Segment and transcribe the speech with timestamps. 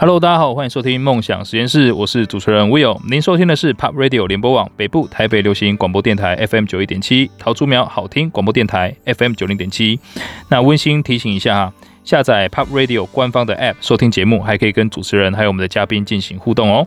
[0.00, 2.98] Hello，大家好，欢迎收听梦想实验室，我是主持人 Will。
[3.06, 10.00] 您收听的是 Pop Radio 联播网北部台北流行广播电台 FM 九一点七，桃竹苗好听广播电台 FM 九零点七。
[10.48, 16.86] 那温馨提醒一下哈，下载 Pop Radio 官方的 App 收听节目，还可以跟主持人还有我们的嘉宾进行互动哦。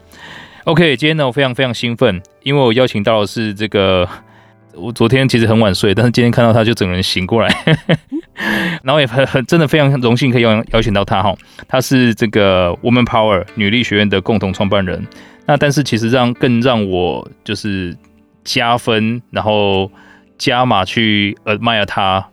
[0.64, 4.10] OK，今天呢我非常非常兴奋，因为我邀请到的是这个。
[4.76, 7.48] 我昨天其实很晚睡，但是今天看到他就整个人醒过来，
[8.84, 11.36] 然后也很很真的非常荣幸可以邀邀请到他哈，
[11.68, 15.06] 他是这个 Woman Power 女力学院的共同创办人。
[15.46, 17.96] 那但是其实让更让我就是
[18.44, 19.92] 加分，然后
[20.38, 22.26] 加码去 admire 他，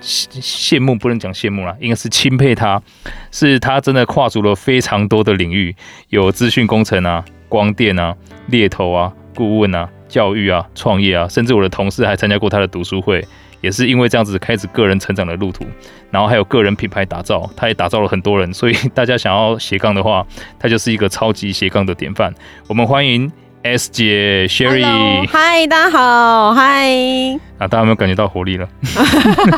[0.00, 2.82] 羡慕不能讲羡慕啦，应该是钦佩他，
[3.30, 5.74] 是他真的跨足了非常多的领域，
[6.08, 8.14] 有资讯工程啊、光电啊、
[8.46, 9.88] 猎头啊、顾问啊。
[10.12, 13.26] 教育啊，创业啊，甚至我的同事还参加过他的读书会，
[13.62, 15.64] 也是因为这样子开始个人成长的路途，
[16.10, 20.26] 然后还有个人品牌打造，他也打造了很多人，所以大家想要斜杠的话，
[20.58, 22.34] 他就是一个超级斜杠的典范。
[22.66, 23.30] 我们欢迎
[23.62, 26.90] S 姐 Sherry，嗨，大家好，嗨，
[27.58, 28.68] 啊，大家有没有感觉到活力了？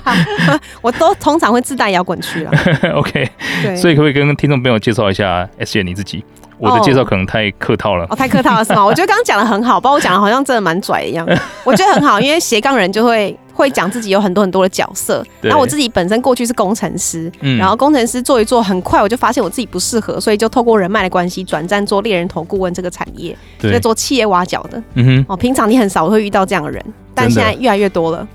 [0.83, 2.51] 我都通常会自带摇滚区了。
[2.95, 3.27] OK，
[3.63, 6.23] 对所以可不可以跟听众朋友介绍一下 S 姐你自己？
[6.59, 8.85] 我的介绍可能太客套了，哦，太客套了是吗？
[8.85, 11.27] 我觉得刚刚讲的很好，包括我讲的好像真的蛮拽一样。
[11.65, 15.25] 我觉得很好，因为斜杠人就会会讲自己有很多很多的角色。
[15.41, 24.83] 然后我自己本身过去是工程师，然后工程师做一做，很快我就发现我自己不适合，所以就透过人脉的关系转战做猎人头顾问这个产业，就做企业挖角的。
[24.95, 28.27] 嗯哼，哦，平常你很少会遇到这样的人，但现在越来越多了，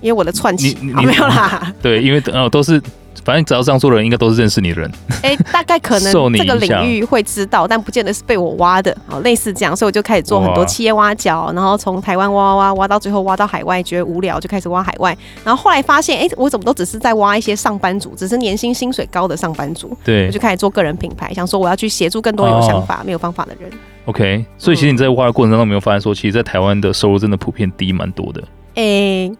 [0.00, 1.72] 因为我的串起 没有啦。
[1.82, 2.80] 对，因为哦都是。
[3.24, 4.90] 反正只要这样做的人，应该都是认识你的人。
[5.22, 8.94] 哎、欸，大概可能 这个领域会知道，但不见得是被我挖的。
[9.08, 15.16] 哦，类似这样，所以我就开始做很多企业挖角，然后从台湾挖挖挖挖到最后挖到海外，觉得无聊就开始挖海外。
[15.42, 19.96] 然后后来发现，哎、欸，我怎么都只是在挖一些上班族，只是年薪薪水高的上班族。
[20.04, 23.70] 对，我就开始做个人品牌，想说我要去协助更多有想法、哦、没有方法的人。
[24.04, 28.42] OK，所以其实你在挖的过程当中，没有发现说，其实，在台湾的收入真的普遍低蛮多的。
[28.74, 29.32] 哎、欸。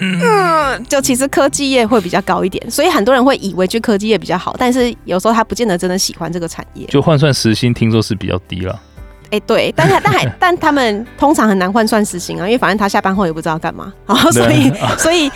[0.00, 6.86] 嗯嗯，就其实科技业会比较高一点，所以很多人会以为去科技业比较好，但是有时候他不见得真的喜欢这个产业。
[6.86, 8.78] 就换算时薪，听说是比较低了。
[9.30, 15.28] 哎、欸，对，但他但还但他们通常很难换算时薪啊，因为反正他下班后也不知道干嘛然后， 所以 所以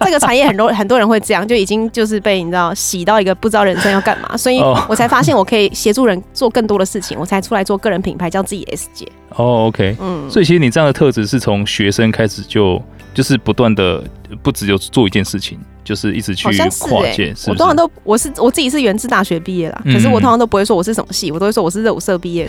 [0.00, 4.58] 这个产业很多 很多人会这样，就已经就是被你知道洗到一个不知道人生要干嘛，所以
[4.88, 9.06] 我才发现我可以协助人做更多的事情，我才出来做个人品牌，叫自己 S 姐。
[9.36, 12.82] 哦，OK，嗯，所以其实你这样的特质是从学生开始就。
[13.14, 14.02] 就是不断的，
[14.42, 16.48] 不只有做一件事情，就是一直去
[16.80, 17.32] 跨界。
[17.34, 22.46] 是是我通常都，我是我自己是原自大学毕业啦，嗯、可是我通常都不会说我是什么系，我都会说我是热舞社毕业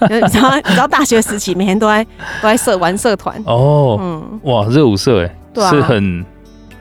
[0.00, 0.08] 的。
[0.20, 6.24] 你知道，你知道大学时期每天都在都在社玩社团哦，嗯，哇，热舞社哎、欸，啊、是很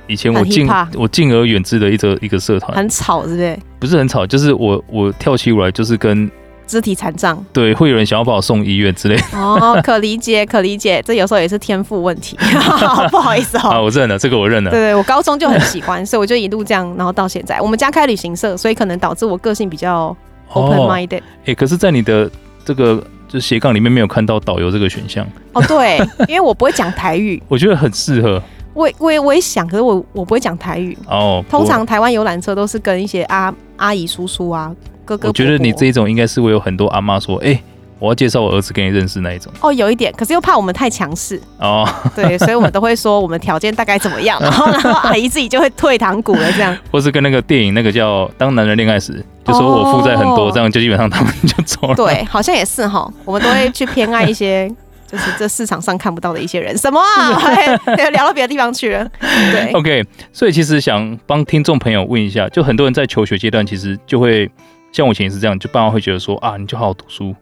[0.08, 3.60] 以前我敬我敬而远之的一个一个社团，很吵是不是？
[3.80, 6.32] 不是很吵，就是我我跳起舞来就是跟。
[6.68, 9.24] 肢体残障，对，会有人想要把我送医院之类的。
[9.34, 12.38] 哦，可理解， 可理解，这有时候也是天赋问题。
[13.12, 14.72] 不好意思哦，啊，我认了，这个我认了。
[14.72, 20.16] 对对，我高中就很喜欢， 所以我就一路这样，然后到现在，我们家开旅行社，所以可能导致我个性比较
[20.54, 21.22] open minded。
[21.46, 22.30] 哎，可是，在你的
[22.64, 25.26] 这个就斜杠里面，没有看到导游这个选项。
[25.54, 28.42] 哦，对，因为我不会讲台语，我觉得很适合。
[28.74, 30.98] 我我也我也想，可是我我不会讲台语。
[31.08, 34.70] 哦，通常台湾游览车都是跟一些阿阿姨叔叔啊。
[35.08, 37.64] 我觉得你这一种应该是会有很多阿妈说，哎、欸，
[38.00, 39.52] 我要介绍我儿子给你认识那一种。
[39.62, 41.88] 哦，有一点，可是又怕我们太强势哦。
[42.16, 46.78] 对，所以我们都会说我们条件大概怎么样， 然后然后阿姨自己就会退堂鼓了这样。
[46.92, 51.96] 或是跟那个电影那个叫《当男人恋爱时》，就说我负债很多，这样就基本上他们就走了。
[51.96, 54.70] 对，好像也是哈，我们都会去偏爱一些。
[55.08, 57.40] 就是这市场上看不到的一些人，什么啊？
[58.12, 59.08] 聊到别的地方去了。
[59.22, 60.04] 对，OK。
[60.34, 64.50] 所以其实想帮听众朋友问一下，就很多人在求学阶段，其实就会
[64.96, 67.36] 像我以前也是这样，就爸妈会觉得说啊，你就好好读书，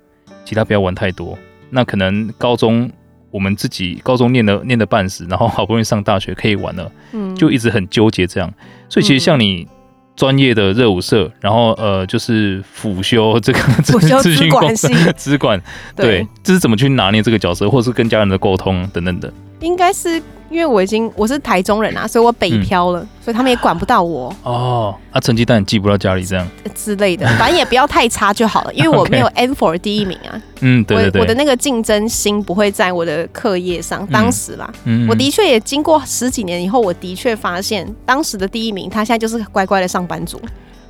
[0.44, 1.38] 其他不要玩太多。
[1.70, 2.90] 那可能高中
[3.30, 8.52] 我们自己高中念的念的半死，然后好不容易上大学可以玩了，嗯，就一直很纠结这样。
[8.90, 9.68] 所以其实像你。
[10.16, 15.60] 专业的热舞社，然后呃，就是辅修这个辅修资管系 资管，
[15.96, 20.22] 对，这是怎么去拿捏这个角色，或者是跟家人的沟通等等的，应该是。
[20.54, 24.96] 因为我已经我是台中人啊，所以我北漂了，嗯、所以他们也管不到我哦。
[25.10, 28.74] 啊，成绩单也寄不到家里这样 之类的，反正也不要太差就好了。
[28.74, 30.40] 因为我 没有 N for 第一名啊。
[30.62, 31.20] 嗯，对对对。
[31.20, 34.06] 我，我的那个竞争心不会在我的课业上。
[34.08, 40.40] 当时啦，嗯、我的确也经过十几年以后，我的确发现当时的第一名，他现在就是乖乖的上班族。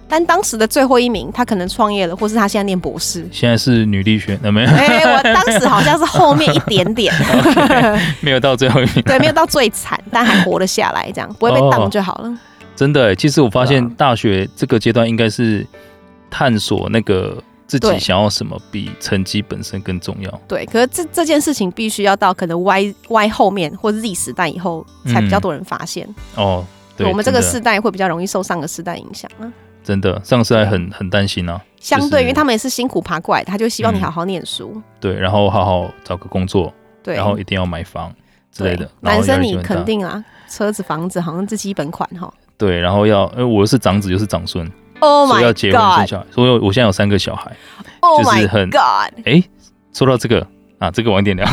[0.08, 3.28] 但当时的最后一名，他可能创业了，或是他现在念博士。
[3.32, 4.68] 现在是女力学，有没有？
[4.70, 9.02] 哎、欸，我当时好像是后面一点点， okay, 没有到最后一名。
[9.06, 12.38] 对，没有到最惨，但还活了下来，这样 不会被挡就好了。
[12.76, 15.66] 真的，其实我发现大学这个阶段应该是
[16.30, 20.42] 探索那个自己想要什么，比成绩本身更重要。
[20.48, 26.08] 对，可是这这件事情必须要到可能 Y Y 后面或是 Z 时代以后，才比较多人发现。
[26.36, 26.66] 嗯、哦，
[26.98, 29.46] 对，我们这个世代会比较容易受上个世代影响啊。
[29.84, 31.62] 真的，上司还很很担心啊。
[31.80, 34.72] 相对，因为他们也是辛苦爬过来，他就希望你好好念书。
[34.76, 36.74] 嗯、对，然后好好找个工作。
[37.04, 38.10] 对，然后一定要买房
[38.50, 38.90] 之类的。
[39.02, 42.34] 男生你肯定啊，车子房子好像是基本款哈。
[42.58, 44.66] 对，然后要，因为我是长子又是长孙
[45.02, 47.52] ，Oh my God，所以要结婚生小孩，所以我现在有三个小孩
[48.00, 49.44] ，Oh my God，哎，
[49.92, 50.48] 说到这个。
[50.84, 51.48] 啊，这个晚点聊。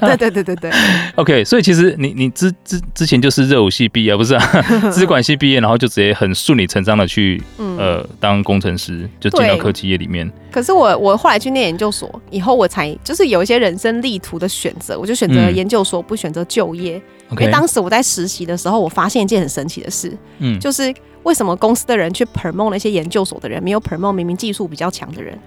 [0.00, 0.72] 对对对对对。
[1.14, 4.44] OK，所以其实你你之之之前就是热舞系毕业，不是啊？
[4.90, 10.28] 资管系毕业，然后就直接很顺理成章的去、嗯、呃当工程师，就进到科技业里面。
[10.50, 17.00] 可是我我后来去念研究所以后，我才就是有一些人生力图的选择，我就选择研究所，不选择就业。
[17.28, 20.92] 嗯、因为当时我在实习的时候，我发现一件很神奇的事，嗯，就是
[21.22, 25.38] 为什么公司的人去 promote 那些研究所的人，没有 promote 明明技术比较强的人？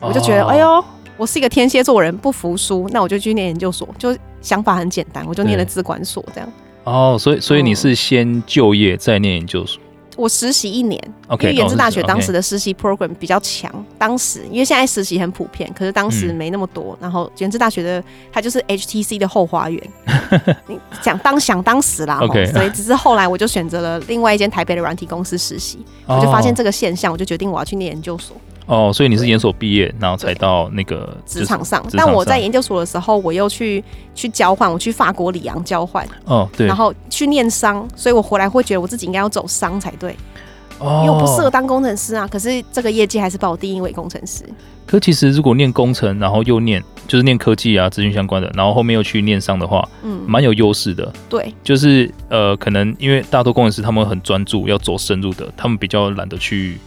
[0.00, 0.84] 我就觉得，哦、哎呦。
[1.20, 6.48] 我是一个天蝎座人，不服输，那我就去念研究所，就想法很简单，我就念了资管所这样。
[6.84, 9.82] 哦，所以所以你是先就业再念研究所？
[10.16, 13.70] 我实习一年，okay, 因为元智大学当时的实习 program 比较强。
[13.70, 13.98] Okay.
[13.98, 16.94] 当时因为现在实习很普遍，可是当时没那么多。
[16.94, 18.02] 嗯、然后元智大学的
[18.32, 19.90] 它就是 HTC 的后花园，
[20.68, 22.18] 你想当想当时啦。
[22.22, 22.50] Okay.
[22.50, 28.34] 所以只是后来我就选择了另外一间台北的软体公司实习，哦、我就发现这个现象，我就决定我要去念研究所。
[28.70, 31.84] 哦，所以你是研所毕业，然后才到那个职场上。
[31.90, 33.82] 但我在研究所的时候，我又去
[34.14, 36.06] 去交换，我去法国里昂交换。
[36.24, 36.68] 哦，对。
[36.68, 40.14] 然后去念商，所以我回来会觉得我自己应该要走商才对。
[40.78, 41.02] 哦。
[41.04, 44.44] 因为我不适合当工程师啊，可是这个业界还是把我定义为工程师。
[44.86, 51.12] 可其实如果念工程，然后又念就是念科技啊、资讯相关的，然后后面又去念商的话，嗯，蛮有优势的。
[51.28, 51.52] 对。
[51.64, 56.78] 就是呃，可能因为大多工程师他们很专注，要走深入的，他们比较懒得去。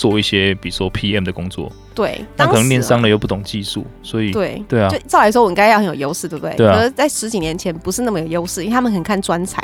[0.00, 6.56] 做一些比如说 PM 的工作，对，他可能念商了又不懂技术，所以对对啊，就照来说我应该要很有优势，对不对？
[6.56, 6.74] 对啊。
[6.74, 9.62] 可是在十几年前不是那么有优势，因为他们很看专才，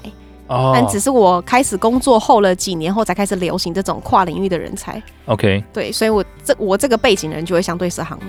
[0.49, 0.73] 哦。
[0.75, 5.03] 但只是我开始工作后了几年后才开始流行这种跨领域的人才。
[5.25, 8.27] OK，对，所以我这我这个背景的人就会相对是行的。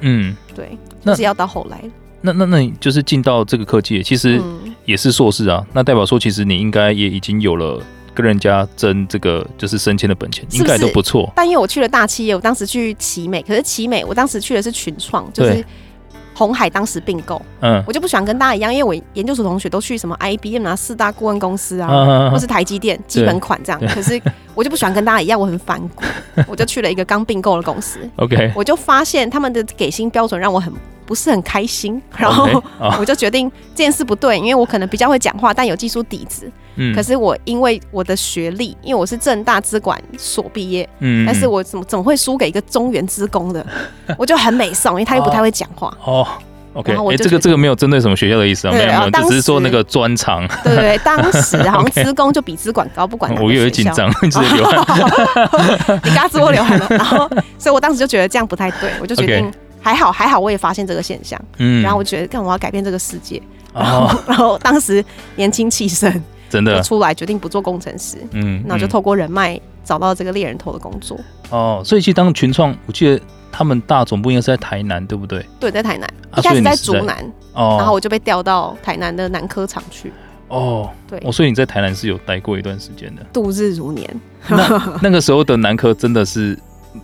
[0.00, 1.78] 嗯，对，那是要到后来。
[2.22, 4.40] 那那那你就是进到这个科技，其实
[4.86, 5.66] 也是硕士啊，嗯。
[5.74, 7.82] 那代表说其实你应该也已经有了。
[8.20, 11.32] 跟人家争这个就是升迁的本钱，应该都不错。
[11.34, 15.64] 但因为我去了大企业，我当时去奇美，可是奇美我当时去的是群创，就是
[16.34, 17.40] 红海当时并购。
[17.60, 23.80] 嗯，我就不喜欢跟大家一样，因为我研究所同学都去什么 IBM 啊、四大顾问公司啊，啊或是台积电基本款这样。
[23.88, 24.20] 可是
[24.54, 26.04] 我就不喜欢跟大家一样，我很反骨，
[26.46, 27.98] 我就去了一个刚并购的公司。
[28.16, 30.72] OK，我就发现他们的给薪标准让我很。
[31.06, 32.62] 不是很开心，然后
[32.96, 36.48] 我就决定这件事不对，因为我可能比较会讲话，但有技术底子。
[36.82, 43.64] 嗯，可是我因为我的学历，因为我是正大资管所毕业，嗯，但是我怎么怎么会输给一个中原资工的，
[44.16, 45.94] 我就很美颂，因为他又不太会讲话。
[46.02, 46.26] 哦
[46.72, 50.48] ，OK，哎，这个这个没有针对什么学校的意思啊，没有没有，只是说那个专长。
[50.64, 57.28] 对对， 当时好像资工就比资管高，不管我有点紧张，直接流汗， 你刚直播流汗了，然后，
[57.58, 59.52] 所以我当时就觉得这样不太对，我就决定。
[59.82, 63.40] 还好还好，我也发现这个现象，嗯，然后我觉得，干我要改变这个世界，
[63.72, 65.02] 然后、哦、然后当时
[65.36, 71.18] 年轻气盛，真的出来决定不做工程师，嗯，然后就透过人脉找到这个猎人头的工作。
[71.48, 73.18] 哦，所以去当群创，我记得
[73.50, 75.46] 他们大总部应该是在台南，对不对？
[75.58, 80.12] 对，在台南，一开始在竹南，哦，然后我就被调到台南的南科厂去。
[80.48, 84.08] 哦，对，哦，所以你在台南是有待过一段时间的，度日如年。
[84.48, 86.58] 那 那个时候的南科真的是。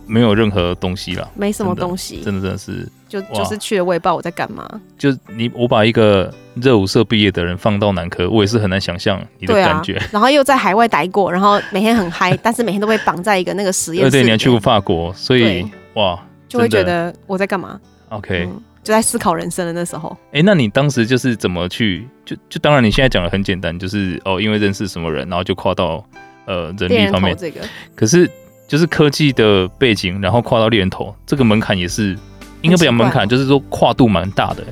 [0.05, 4.67] 没有任何东西了，没什么东西，真的真的是，就就是去了，我也不知道我在干嘛。
[4.97, 10.01] 就你，我把一个热舞社毕业的人放到南科，我也是很难想象你的感觉。
[10.11, 14.11] 然后又在海外待过，然后每天很嗨，但是每天都被绑在一个那个实验室。
[14.11, 17.79] 对对，你还去过法国，所以哇，就会觉得我在干嘛
[18.09, 18.49] ？OK，
[18.83, 20.15] 就在思考人生的那时候。
[20.33, 22.07] 哎，那你当时就是怎么去？
[22.25, 26.03] 就就当然你现在讲的很简单，就是哦，因为认识什么人，然后就跨到
[26.45, 27.35] 呃人力方面。
[27.37, 27.61] 这个
[27.95, 28.29] 可是。
[28.67, 32.17] 就是科技的背景，然后跨到猎人头，这个门槛也是
[32.61, 34.63] 应该不讲门槛，就是说跨度蛮大的。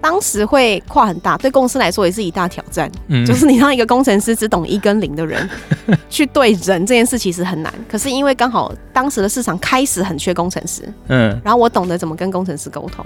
[0.00, 2.90] 当时会跨很大，对公司来说也是一大挑战。
[3.08, 5.48] 嗯，就是你让一个工程师只懂一跟零的人
[6.08, 7.72] 去对人这件事，其实很难。
[7.88, 13.04] 可是因为刚好当时的市场开始很缺工程师，嗯，然后我懂得怎么跟工程师沟通。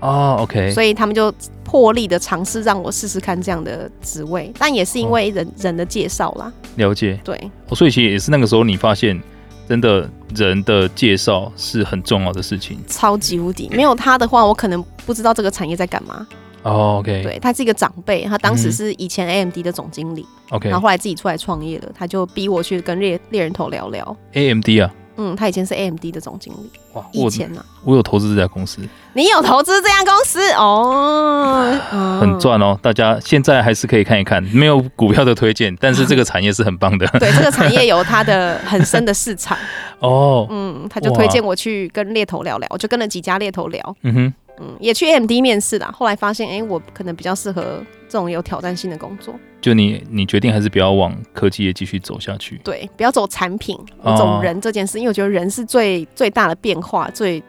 [0.00, 1.32] 哦，OK，所以他们就
[1.64, 6.52] 破例的尝试让我试试看这样的职位，但也是因为人、哦、人的介绍啦。
[6.76, 9.18] 了解，对，所以其实也是那个时候你发现。
[9.68, 13.68] 真的人的介绍是很重要的事情，超级无敌。
[13.70, 16.26] 没有他的话，我可能不知道这个产业在干嘛。
[16.62, 24.16] 哦对，他是一个长辈，他当时是以前 AMD 的总经理，OK，然后后来自己出来创业了，他就逼我去跟猎猎人头聊聊。
[24.32, 26.70] AMD 啊，嗯，他以前是 AMD 的总经理。
[26.92, 28.80] 哇，以前呢、啊，我有投资这家公司。
[29.12, 31.78] 你有投资这家公司哦，
[32.20, 32.78] 很赚哦。
[32.82, 37.06] 大家现在还是可以看一看，没有股票的推荐，但是这个产业是很棒的。
[37.18, 39.56] 对，这个产业有它的很深的市场。
[40.00, 43.96] 哦，嗯，他就推荐我去跟猎头聊聊，我就跟了几家猎头聊。
[44.02, 44.34] 嗯哼。
[44.60, 49.34] 嗯，也去 AMD 面试啦，后来发现，哎、欸，我可能比较适合这种有挑战性的工作。
[49.60, 52.60] 就你，你决定还是不要往科技业继续走下去？
[52.62, 57.42] 对，不要走产品，走人这件事，哦、因为我觉得人是最最大的变化，最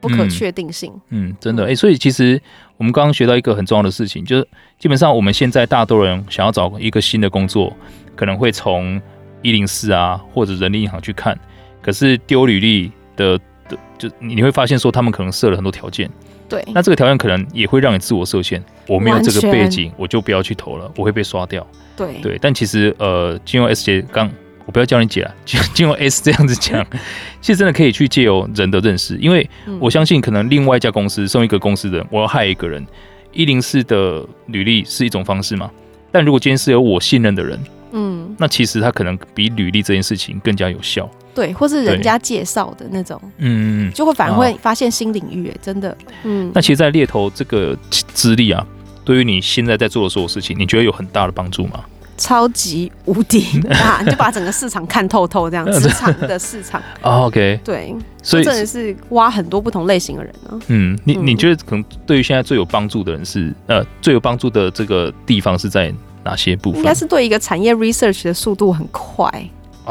[0.00, 0.90] 不可确定性。
[1.10, 2.40] 嗯，嗯，真的，哎、欸，所以其实
[2.78, 4.48] 我们刚刚学到一个很重要的事情，就是
[4.78, 7.72] 基本上我们现在大多人想要找一个新的工作，
[8.16, 9.00] 可能会从
[9.42, 11.38] 一零四啊或者人力银行去看，
[11.82, 13.38] 可是丢履历的
[13.68, 16.10] 的，就你会发现说他们可能设了很多条件。
[16.48, 18.62] 对，那这个条件可能也会让你自我设限。
[18.86, 21.66] 我没有这个背景，我就不要去投了，我会被刷掉。
[21.96, 24.30] 对对，但其实呃，金融 S 姐刚，
[24.64, 26.86] 我不要叫你姐了， 金金融 S 这样子讲，
[27.42, 32.86] 其实真的可以去借由人的认识，因为我相信可能另外一家公司送一个公司的人，我要害一个人，
[33.32, 35.70] 一零四的履历是一种方式嘛。
[36.10, 37.58] 但如果今天是有我信任的人。
[37.90, 46.50] 嗯，那其实他可能比履历这件事情更加有效，对，或是人家介绍的那种，嗯，就会反而会发现新领域，哎，真的，嗯。
[46.52, 47.78] 那其实，在猎头这个
[48.12, 48.66] 资历啊，
[49.04, 51.84] 对于你现在在做的所有事情，你觉得有很大的帮助吗？
[52.16, 56.82] 超级无敌 大，你就把整个市场看透透，这样 职场的市场。
[57.02, 60.58] OK，对，所以真的是挖很多不同类型的人呢。
[60.66, 65.94] 嗯，你你觉得可能对于现在最有帮助的人是呃，最有帮助的这个地方是在？
[66.24, 66.80] 哪些部分？
[66.80, 69.32] 应该是对一个产业 research 的速度很快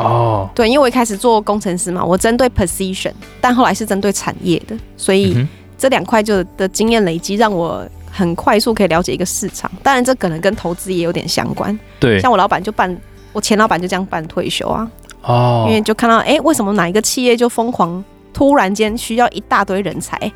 [0.03, 0.49] 哦。
[0.55, 3.11] 对，因为我一开始做工程师嘛，我针对 position，
[3.41, 5.45] 但后来是针对产业的，所以
[5.77, 9.69] 这两块就的经验累积，让我很快速可以了解一个市场。
[9.83, 11.77] 当然，这可能跟投资也有点相关。
[11.99, 12.95] 对，像我老板就办，
[13.33, 14.89] 我前老板就这样办退休啊。
[15.23, 20.31] 哦，因为就看到，哎、欸，为什么哪一个企业就疯狂突然间需要一大堆人才，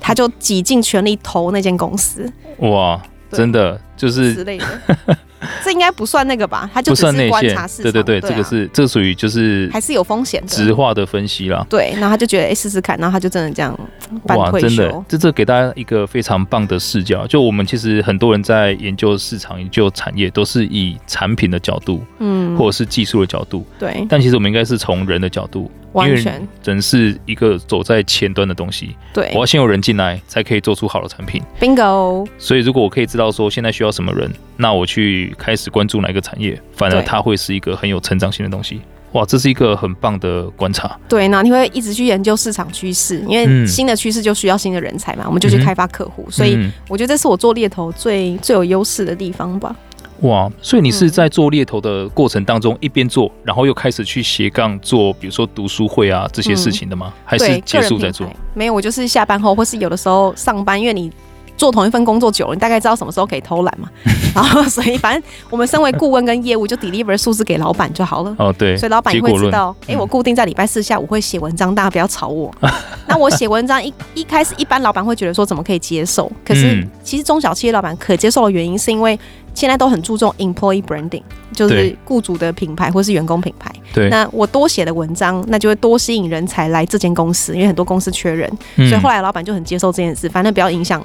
[0.00, 2.30] 他就挤尽全力投那间公司。
[2.58, 3.00] 哇！
[3.32, 4.66] 真的就是之类的，
[5.64, 6.70] 这应该不算那个吧？
[6.72, 7.92] 他就只是观察市场。
[7.92, 11.64] 对对对，这个是这属于就是还是有风险的直化的分析啦。
[11.68, 13.78] 对，然后他就觉得哎，试试看，然后他就真的这样。
[14.24, 17.26] 哇，真的，这这给大家一个非常棒的视角。
[17.26, 23.66] 就我们其实很多人在研究市场、研究产业，都是以产品的角度，嗯，或者是技术的角度。
[23.78, 25.70] 对，但其实我们应该是从人的角度。
[25.92, 28.96] 完全，人是一个走在前端的东西。
[29.12, 31.42] 对，我要先有人进来，才可以做出好的产品。
[31.60, 32.26] Bingo。
[32.38, 38.80] 所以，如果我可以知道说现在需要什么人，那我去开始关注哪一个产业，反而它会是一个很有成长性的东西。
[39.12, 40.98] 哇，这是一个很棒的观察。
[41.06, 46.26] 对，那你会一直去研究市场趋势，因为新的趋势就需要新的人才嘛，我们就去开发客户。
[46.30, 46.58] 所以，
[46.88, 49.76] 我觉得这是我做猎头最最有优势的地方吧。
[50.20, 57.12] 哇，所以你是在做猎头的过程当中一边做，然后又开始去斜杠做，比如说读书会啊这些事情的吗？
[57.26, 58.26] 还是结束再做？
[58.54, 61.12] 没有，我就是下班后，或是有的时候上班，因为你。
[61.56, 63.88] 做同一份工作久了，你大概知道什么时候可以偷懒嘛。
[64.34, 68.34] 然后，所以反正我们身为顾问跟业务，就 deliver 数字给老板就好了。
[68.38, 68.76] 哦，对。
[68.76, 72.50] 所以老板也会知道，哎、欸，我固定在礼拜四下午会写文章，大家不要吵我。
[73.06, 76.32] 那我写文章一一开始，一般老板会觉得说怎么可以接受？
[76.44, 79.18] 可是其实中小企业老板可接受的原因，是因为
[79.52, 83.70] 现在都很注重 employee branding，就是雇主的品牌或是员工品牌。
[83.92, 84.08] 对。
[84.08, 88.50] 那我多写的文章，那就会多吸引人才来这间公司，因为很多公司缺人。
[88.76, 91.02] 所以后来老板就很接受这件事，反正不要影响。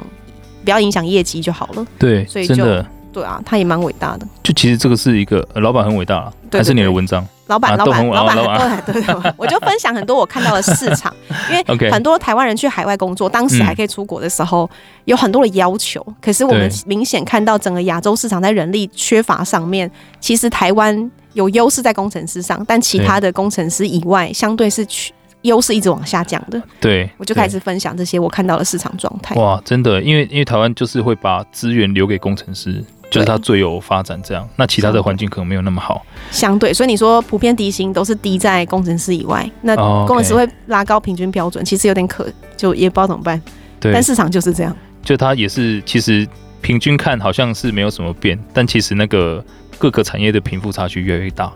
[0.68, 1.88] 不要影响业绩就好了。
[1.98, 2.84] 对，所以就
[3.14, 4.28] 对啊，他也蛮伟大的。
[4.44, 7.26] 就其实这个是一个老板很伟大，还是你的文章？
[7.46, 9.34] 老板，老板，老板，对对对。
[9.38, 11.16] 我就分享很多我看到的市场，
[11.50, 14.70] 因为很多台湾人去海外工作，当时还可以出国的时候，
[15.06, 16.06] 有很多的要求。
[16.22, 25.14] 可是我们明显看到整个亚洲市场在人力缺乏上面，其实台湾有优势在工程师上，但其他的工程师以外，相对是缺。
[25.44, 29.36] 优势一直往下降的，对，我就开始分享这些我看到的市场状态。
[29.36, 34.48] 哇，真的，因为因为台湾就是会把资源留给工程师，就是他最有发展这样。
[34.56, 36.74] 那其他的环境可能没有那么好，相对。
[36.74, 39.76] 所以你说普遍低薪都是低在工程师以外，那
[40.06, 42.28] 工程师会拉高平均标准，其实有点可，
[42.58, 43.42] 就也不知道怎么办。
[43.80, 44.76] 对，但市场就是这样。
[45.04, 46.28] 就他也是，其实
[46.62, 49.44] 平均看好像是没有什么变，但其实那个
[49.78, 51.54] 各个产业的贫富差距越来越大。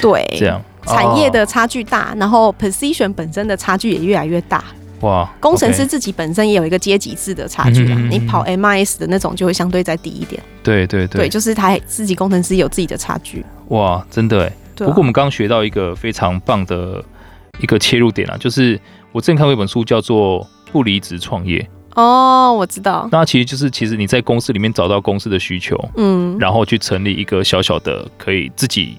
[0.00, 0.62] 对，这样。
[0.86, 4.64] 产业的差距大，然后 position 本身的差距也越来越大。
[5.00, 7.98] 哇，工程师自己本身也有一个阶级制的差距啊。
[8.10, 10.42] 你跑 MIS 的那种就会相对再低一点。
[10.62, 13.44] 对对对，对，就是他自己工程师有自己的差距。
[13.68, 14.52] 哇，真的哎。
[14.76, 17.04] 不过我们刚刚学到一个非常棒的
[17.60, 18.80] 一个切入点啊，就是
[19.12, 20.40] 我之前看过一本书叫做
[20.72, 21.58] 《不离职创业》。
[22.00, 23.06] 哦，我知道。
[23.12, 28.96] 那其实就是其实你在公司里面找到公司的需求，嗯，然后去成立一个小小的可以自己。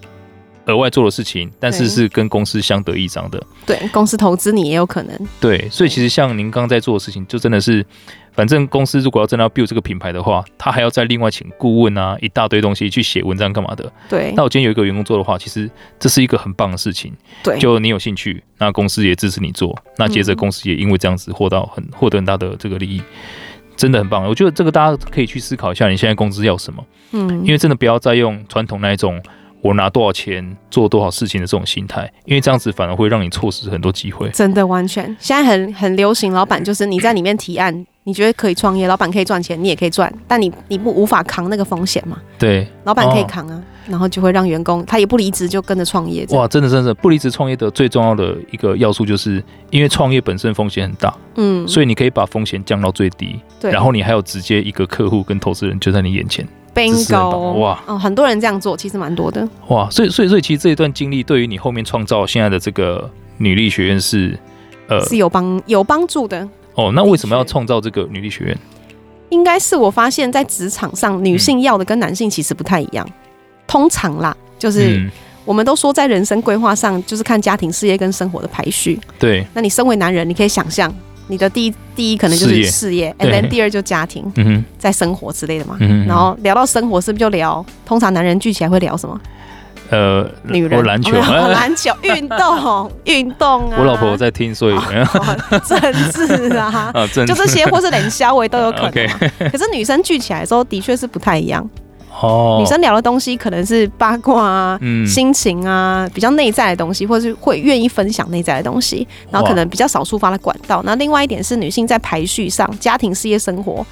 [0.67, 3.41] 额外做的事情，但是是跟公司相得益彰的。
[3.65, 5.27] 对，公司投资你也有可能。
[5.39, 7.85] 对，所以其实像您刚刚在做的事情，就真的是，
[8.33, 13.91] 反正公司如果要真的要 build 这个品牌的话，他还要再另外请顾问啊，一大堆东西去写文章干嘛的。
[14.09, 14.33] 对。
[14.35, 15.69] 那我今天有一个员工做的话，其实
[15.99, 17.13] 这是一个很棒的事情。
[17.43, 17.59] 对。
[17.59, 23.01] 就你有兴趣，那公司也支持你做，那接着公司也因为这样子获到很获得很大的这个利益，
[23.77, 24.27] 真的很棒。
[24.27, 26.83] 我觉得这个大家可以去思考一下，你现在公司要什么？
[27.11, 27.45] 嗯。
[27.45, 29.21] 因为真的不要再用传统那一种。
[29.65, 34.29] 我拿多少钱做多少事情的这种心态，因为这样子反而会让你错失很多机会。
[34.29, 42.21] 真的完全，现在很很流行，老板就是你在里面提案，你觉得可以创业，老板可以赚钱，你也可以赚，但你你不无法扛那个风险嘛？
[42.37, 46.27] 对，老板可以扛啊，哦、然后就会让员工他也不离职就跟着创业。
[46.29, 56.47] 哇，真的真的不离职创业的最重要的一个要素就是，因为创业本身风险很大，嗯，所以你可以把风险降到最低，对，然后你还有直接一个客户跟投资人就在你眼前。
[56.75, 64.37] Bingo 哇，嗯，很多人这样做，其实蛮多的哇，所以所以所以其实这一段经历对于你后面创造现在的这个女力学院是
[64.89, 66.91] 呃是有帮有帮助的哦。
[66.93, 68.57] 那为什么要创造这个女力学院？
[69.29, 73.03] 应该是我发现，在职场上，女性要的跟男性其实不太一样。
[73.07, 73.13] 嗯、
[73.65, 75.09] 通常啦，就是
[75.43, 78.99] 我们都说，在人生规划上，就是看家庭、事业跟生活的排序。
[79.17, 80.93] 对，那你身为男人，你可以想象。
[81.27, 84.23] 你的第一第一可能就是事业，and then 第二就家庭，
[84.77, 85.77] 在生活之类的嘛。
[86.07, 87.65] 然后聊到生活，是不是就聊？
[87.85, 89.19] 通常男人聚起来会聊什么？
[89.91, 93.77] 呃，女人篮球，篮球，运动， 运动啊。
[93.77, 94.75] 我老婆在听，所以
[95.67, 95.79] 政
[96.11, 99.07] 治啊， 就这些，或是冷笑话都有可能。
[99.51, 101.67] 可是女生聚起来的时候，的确是不太一样。
[102.21, 110.81] 哦，女生聊的东西可能是八卦啊、嗯、心情啊，比较内在的东西，或者是会愿意分享内在的东西，然后可能比较少抒发的管道。
[110.85, 113.85] 那另外一点是，女性在排序上，家庭、事业、生活，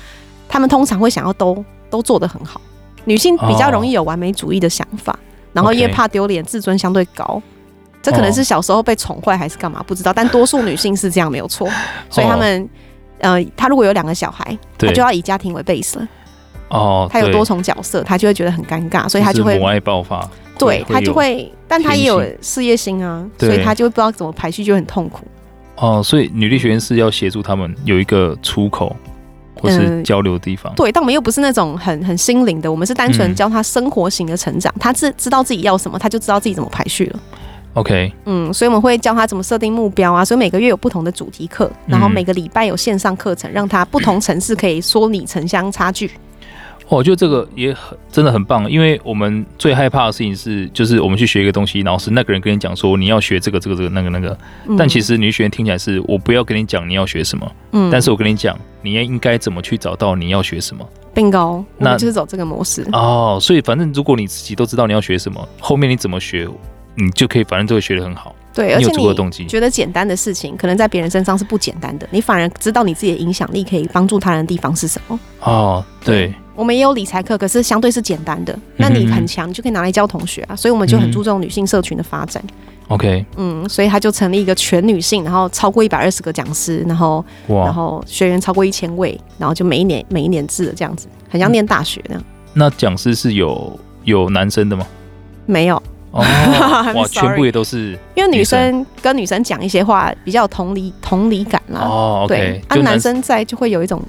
[0.48, 2.62] 她们通常会想要都都做得很好。
[3.06, 5.20] 女性比较容易有完美主义的想法，哦、
[5.52, 7.42] 然后因为怕丢脸，自尊相对高。
[8.02, 11.70] 这可能是小时候被宠坏还是干嘛不知道，但多数女性是这样没有错。
[12.10, 12.70] 所以她们，
[13.20, 16.08] 呃，她如果有两个小孩，她就要以家庭为 base 了。
[16.74, 20.28] 哦，他有多重角色，他就会觉得很尴尬，所以他就会母爱爆发。
[20.58, 25.26] 对，他就会，但他也有事业心啊，所以他就会不知道怎么排序，就很痛苦。
[25.76, 28.96] 哦，所以女力学院是要协助他们有一个出口
[29.60, 30.74] 或是交流的地方。
[30.76, 34.74] 对，但我们又不是那种很很心灵的，我们是单纯教他生活型的成长。
[34.80, 37.20] 他自知道自己要什么，他就知道自己怎么排序了。
[37.74, 46.12] OK，嗯，所以我们会教他怎么设定目标啊，所以每个月有不同的主题课，然后每个礼拜有线上课程，让他不同城市可以说你城乡差距。
[46.90, 54.38] 我觉得这个也很真的很棒，因为我们最害怕的事情是，就是我们去学一个东西，然后是那个人跟你讲说你要学这个这个这个那个那个，
[54.78, 63.40] 但其实女学员听起来是我不要跟你讲你要学什么，嗯，但是我跟你讲你应该怎么去找到你要学什么，bingo，那就是走这个模式哦。
[63.42, 66.48] 所以反正如果你自己都知道你要学什么，后面你怎么学，
[66.96, 68.36] 你就可以反正都会学得很好。
[68.54, 75.20] 对，而且你觉得简单的事情，可能在别人身上是不简单的，你反而知道你自己的影响力可以帮助他人的地方是什么。
[75.40, 76.28] 哦，对。
[76.28, 78.58] 对我们也有理财课，可是相对是简单的。
[78.78, 80.56] 那你很强，你就可以拿来教同学啊。
[80.56, 82.44] 所以我们就很注重女性社群的发展。
[82.90, 92.24] OK，嗯，所以他就成立一个全女性，然后超过一百二十个讲师，然后哇然后学员超过一千位，然后就每一年每一年制的这样子，很像念大学那样。
[92.54, 94.86] 那讲师是有有男生的吗？
[95.46, 95.82] 没有。
[96.12, 96.20] 哦，
[96.94, 97.98] 哇，全部也都是。
[98.14, 101.80] 因为女生跟女生讲一些话比较有同理同理感啦。
[101.82, 102.26] 哦。
[102.28, 104.00] 对，啊，男生在就会有一种。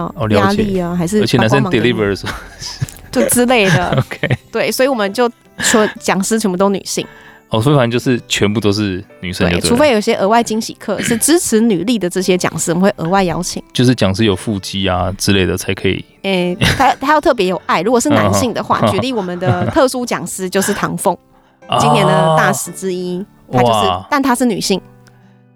[0.00, 2.26] 哦，压力啊，还是而且男生 deliver 的时，
[3.12, 3.90] 就之类的。
[3.98, 7.06] OK，对，所以我们就说讲师全部都女性。
[7.50, 13.62] 哦，所以反正就是全部都是女生除非有些额外惊喜课是支持女力的这些讲师，我们会额外邀请。
[13.72, 16.04] 就是讲师有腹肌啊之类的才可以。
[16.22, 17.80] 诶、欸，他他要特别有爱。
[17.82, 21.16] 如果是男性的话，举例我们的特殊讲师就是唐凤，
[21.78, 24.80] 今年的大使之一，他就是，但他是女性。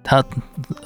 [0.05, 0.23] 他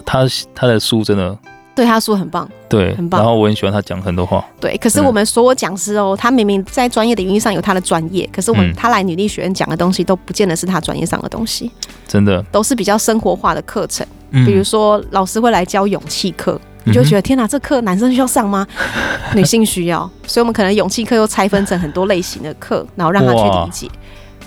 [0.07, 1.39] 他他的书真的。
[1.75, 3.21] 对他说很棒，对，很棒。
[3.21, 4.45] 然后我很喜欢他讲很多话。
[4.61, 11.71] 对，可是我们所有讲师哦，他明明在专业的领域上有他的专业，可是我们他来女力学院讲的东西都不见得是他专业上的东西。
[12.07, 14.07] 真的，都是比较生活化的课程。
[14.31, 18.67] 比如说老师会来教勇气课，你就觉得天哪，这课男生需要上吗？
[19.35, 23.89] 女性需要，所以我们可能勇气课又拆分成很多类型的课，然后让他去理解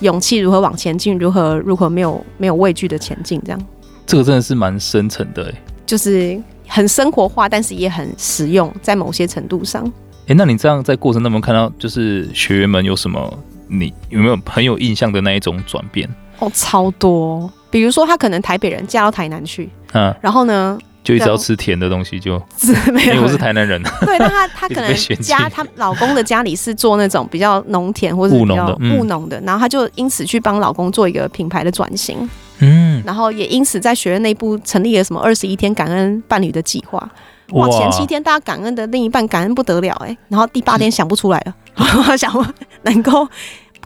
[0.02, 3.60] 勇气如何往前进，如何如何没有没有畏惧的前进，这样。
[4.06, 5.52] 这个真的是蛮深沉的，
[5.88, 6.40] 就是。
[6.67, 9.84] 很生活化，但是也很实用，在某些程度上。
[10.21, 13.34] 哎、欸，那你这样在过程当中看到，就是学员们有什么？
[13.67, 16.08] 你有没有很有印象的那一种转变？
[16.39, 17.51] 哦，超多。
[17.71, 22.41] 比如说，他可能台北人嫁到台南去，嗯，然后呢，就一直要吃甜的东西，就
[22.93, 23.13] 没有。
[23.13, 37.10] 因为我是台南人，对，那她她可能 家她老公的家里是做那种比较农田或者比较务农的，然后她就因此去帮老公做一个品牌的转型，嗯，然后也因此在学院内部成立了什么二十一天感恩伴侣的计划，
[37.52, 41.54] 哇，前七天大家感恩的另一半感恩不得了哎，然后第八天想不出来了，
[42.18, 42.32] 想
[42.84, 43.28] 能够。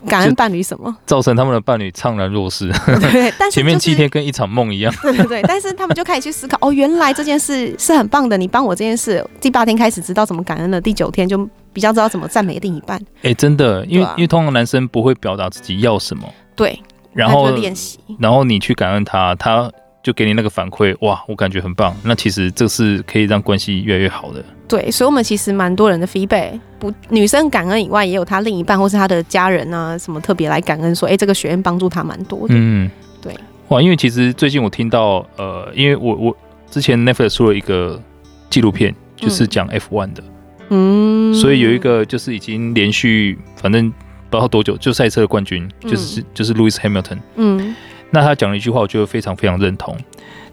[0.06, 0.96] 感恩伴侣什么？
[1.04, 2.72] 造成他们的伴侣怅然若失。
[2.86, 4.90] 对， 但是、就是、前面七天跟一场梦一样。
[5.02, 8.34] 对对对，但是他们 就开始去思考，哦，原来这件事是很棒的。
[8.38, 12.98] 你帮我这件事，第八天开始知道怎么感恩了，第九天就比较知道怎么赞美另一半。
[13.16, 16.26] 哎、欸，真的，因为、啊、因为通常男生不会表达自己要什么。
[16.56, 16.80] 对，
[17.12, 19.70] 然后练习，然后你去感恩他，他
[20.02, 21.94] 就给你那个反馈，哇，我感觉很棒。
[22.04, 24.42] 那其实这是可以让关系越来越好的。
[24.68, 32.54] 对，所以，我们其实蛮多人的 feedback，不，女生感恩以外，也有她另一半或是她的家人啊，什么特别来感恩，说，哎，这个学院帮助她蛮多的。
[32.56, 32.88] 嗯，
[33.20, 33.34] 对。
[33.68, 36.36] 哇，因为其实最近我听到，呃，因为我我
[36.70, 38.00] 之前 Netflix 出了一个
[38.48, 40.22] 纪录片，就是讲 F1 的，
[40.70, 43.92] 嗯，所以有一个就是已经连续，反正
[44.30, 47.74] 不知道多久就赛车的冠军，就是、嗯、就是 Lewis Hamilton，嗯，
[48.10, 49.96] 那他讲了一句话，我觉得非常非常认同，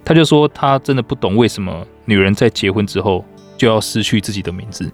[0.03, 3.23] 他就说他真的不懂为什么女人在结婚之后。
[3.57, 4.87] 就要失去自己的名字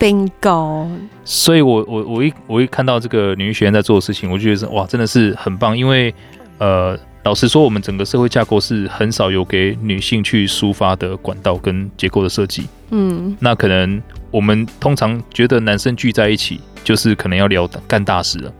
[0.00, 0.88] ，Bingo。
[1.26, 5.76] 所以我我我一我一看到这个女力学院在做的事情，我就觉得是哇，真的是很棒。
[5.76, 6.14] 因为
[6.56, 12.66] 呃，老实说，我们整个社会架构是很少有给女性去抒发的管道跟结构的设计。
[12.92, 18.52] 嗯，那可能我们通常觉得男生聚在一起就是可能要聊干大事了。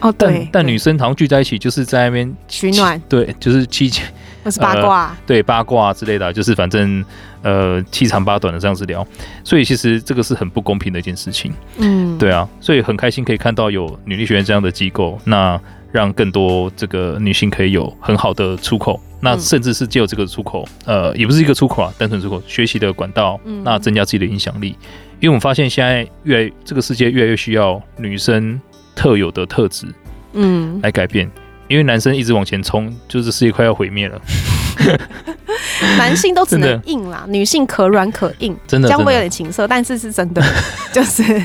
[0.00, 0.28] 哦，对。
[0.28, 4.02] 但但女生好像聚在一起就是在那边取暖，对，就是七七。
[4.46, 7.04] 或是八卦、呃，对八卦之类的，就是反正
[7.42, 9.04] 呃七长八短的这样子聊，
[9.42, 11.52] 所以其实这个是很不公平的一件事情。
[11.78, 15.60] 嗯，对啊，所以很开心可以看到有女力学院这样的机构，那
[15.90, 24.76] 让更多这个女性可以有很好的出口，那甚至是借由这个出口，呃，也不是一个出口啊，单纯出口学习的管道，那增加自己的影响力。
[25.20, 28.60] 因为我们发现现在越来这个世界越来越需要女生
[28.94, 29.86] 特有的特质，
[30.32, 31.30] 嗯，来改变。
[31.68, 34.20] 因为男生一直往前冲，就是世界快要毁灭了。
[35.98, 38.56] 男性都只能硬啦，女性可软可硬。
[38.68, 40.40] 真的，这样会有点情色，但是是真的，
[40.92, 41.42] 就是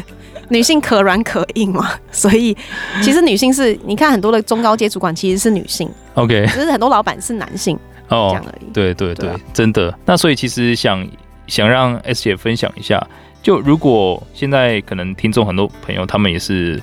[0.50, 1.90] 女性可软可硬嘛。
[2.12, 2.56] 所以
[3.02, 7.76] 其实女性是，你看很多的中高阶主管其实是女性，OK，只是很多老板是男性
[8.10, 8.72] 哦，这样而已。
[8.72, 9.92] 对对对，真的。
[10.06, 11.04] 那所以其实想
[11.48, 13.02] 想让 S 姐分享一下，
[13.42, 16.82] 就如果现在可能听众很多朋友他们也是。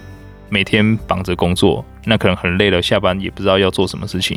[0.51, 4.35] 每天绑着工作，那可能很累了，下班也不知道要做什么事情，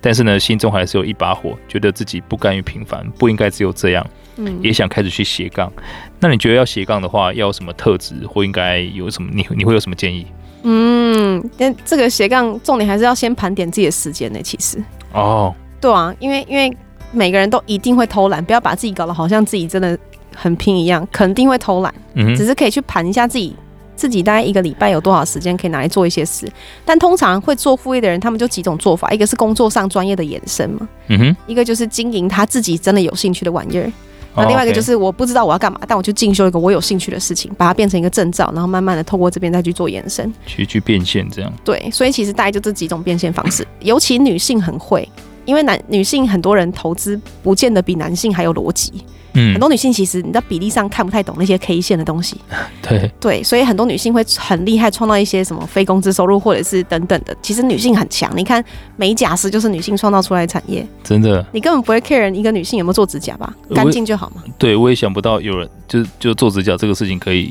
[0.00, 4.04] 但是呢，心中还是有一把火，觉得自己不甘于平凡，不应该只有这样，
[4.38, 5.72] 嗯，也想开始去斜杠。
[6.18, 9.30] 那你觉得要斜杠的话，要有什么特质，或应该有什么？
[9.32, 10.26] 你你会有什么建议？
[10.64, 14.40] 嗯，但这个斜杠重点还是要先盘点自己的时间呢。
[14.42, 14.82] 其实
[15.12, 16.76] 哦，对啊，因为因为
[17.12, 19.96] 每个人都一定会偷懒，不要把自己搞得好像自己真的
[20.34, 21.94] 很拼一样，肯定会偷懒。
[22.14, 23.54] 嗯，只是可以去盘一下自己。
[23.94, 26.50] 自己大概一个礼拜有多少时间可以拿来做一些事？
[26.84, 33.88] 但通常会做副业的人，他们就几种做法：一个是工作上专业的延伸嘛，嗯哼；一个就是经营他自己真的有兴趣的玩意儿；
[34.34, 41.52] 那另外一个就是我不知道我要干嘛，但我去进修一个我有兴趣的事情，把它变成一个证照，然后慢慢的透过这边再去做延伸，去去变现这样。
[41.62, 45.08] 对，所以其实大概就这几种变现方式，尤其女性很会，
[45.44, 48.92] 因为男女性很多人投资不见得比男性还有逻辑。
[49.34, 52.36] 嗯，很多女性其实你在比例上看不太懂那些 K 线的东西，
[52.86, 57.34] 对对，所以很多女性会很厉害，创造一些什么非工资收入或者是等等的。
[57.40, 58.62] 其实女性很强，你看
[58.96, 64.42] 美甲师就是女性创造出来的产业，真的，你根本不会 care 一个女性有没有做指甲吧，干净就好嘛。
[64.58, 67.50] 对，我也想不到有人就就做指甲这个事情可以。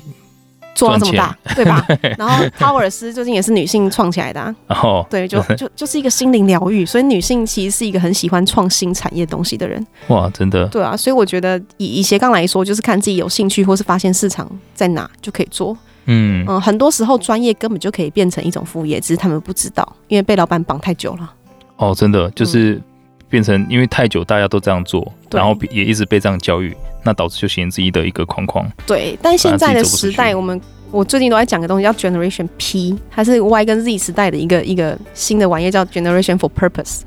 [0.76, 1.86] 做到这么大， 对吧？
[2.18, 9.86] 然后陶尔斯最近也是女性创起来的，啊，然后对，就 就就是一个心灵疗愈，所以女性其实是一个很喜欢创新产业东西的人。
[10.08, 10.66] 哇，真的。
[10.68, 15.78] 对啊，所以我觉得以以斜杠来说，就是看自己有兴趣，或是发现市场在哪就可以做。
[16.06, 21.32] 嗯嗯，很多时候专业根本就可以变成一种副业，只是他们不知道，因为被老板绑太久了。
[21.78, 22.82] 哦，真的就是
[23.32, 26.76] 变成因为太久大家都这样做，然后也一直被这样教育。
[27.04, 28.64] 那导致就形成自己的一个框框。
[28.86, 37.02] 对，但现在的时代，我们我最近都在讲个东西叫 Generation P，它是 Y 跟 Z 时代的一个一个新的玩意，叫 Generation for Purpose。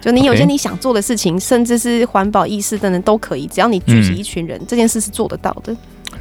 [0.00, 5.76] 就你有些你想做的事情.甚至是环保意识等等都可以，只要你聚集一群人，嗯、这件事是做得到的。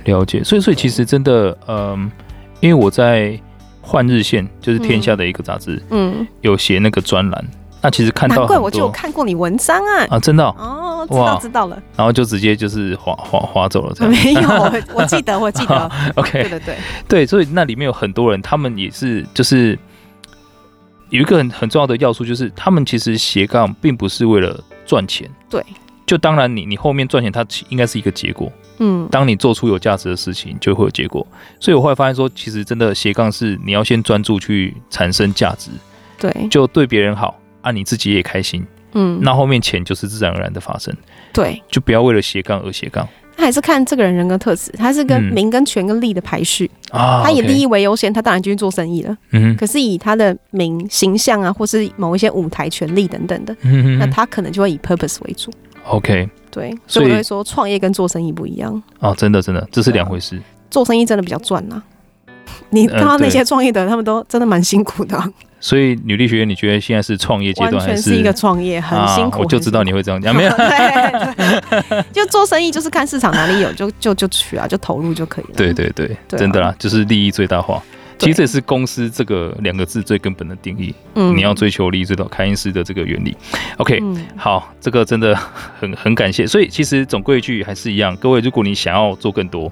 [0.05, 2.11] 了解，所以所以其实真的，嗯，
[2.61, 3.27] 因为我在
[3.79, 7.45] 《换日线》就是天下的一个杂志，嗯，有写那个专栏。
[7.81, 10.07] 那其实看到，难怪我就有看过你文章啊！
[10.09, 11.81] 啊，真的哦，哦，知道知道了。
[11.95, 14.11] 然后就直接就是划划划走了，这样。
[14.11, 15.91] 没有， 我我记得我记得。
[16.15, 19.77] OK，对对对对，所以那里面有很多人，他们也是就是
[21.09, 25.63] 有一个很很重要的要素，就是他们其实斜杠并不是为了赚钱，对，
[26.05, 28.51] 就当然你你后面赚钱，它应该是一个结果。
[28.81, 31.25] 嗯，当你做出有价值的事情，就会有结果。
[31.59, 35.69] 所以我后来发现说，其实真的斜杠是你要先专注去产生价值，
[36.17, 40.95] 对，就对别人好，啊，你自己也开心，嗯，那后面钱就是自然而然的发生。
[41.33, 43.07] 对，就不要为了斜杠而斜杠。
[43.37, 47.21] 他还是看这个人人格特质，他是跟名、跟权、跟利的排序啊。
[47.23, 49.17] 他以利益为优先，他当然就去做生意了。
[49.31, 55.49] 嗯，可是以他的名形象啊，或是某一些舞台权利等等的，嗯，那他可能就会以 purpose 为主。
[55.85, 58.83] OK，对，所以我会说创业跟做生意不一样。
[58.99, 60.37] 哦，真的真的，这是两回事。
[60.69, 61.81] 做生意真的比较赚呐。
[62.71, 65.17] 你看到那些创业的人，他们都真的蛮辛苦的。
[65.59, 68.01] 所以女力学院，你觉得现在是创业阶段还是？
[68.01, 69.41] 是一个创业，很辛苦。
[69.41, 70.51] 我就知道你会这样讲，没有？
[70.55, 75.51] 对， 就做生意就是看市场哪里有，就就就去啊，就投入就可以了。
[75.55, 77.81] 对对对，真的啦，就是利益最大化。
[78.17, 80.93] 其实这也是公司这个两个字最根本的定义。
[81.15, 83.35] 嗯，你要追求利益最大，凯因斯的这个原理。
[83.77, 84.01] OK，
[84.35, 85.33] 好，这个真的
[85.79, 86.45] 很很感谢。
[86.45, 89.71] 所以其实总归一句还是一样，各位，如果你想要做更多，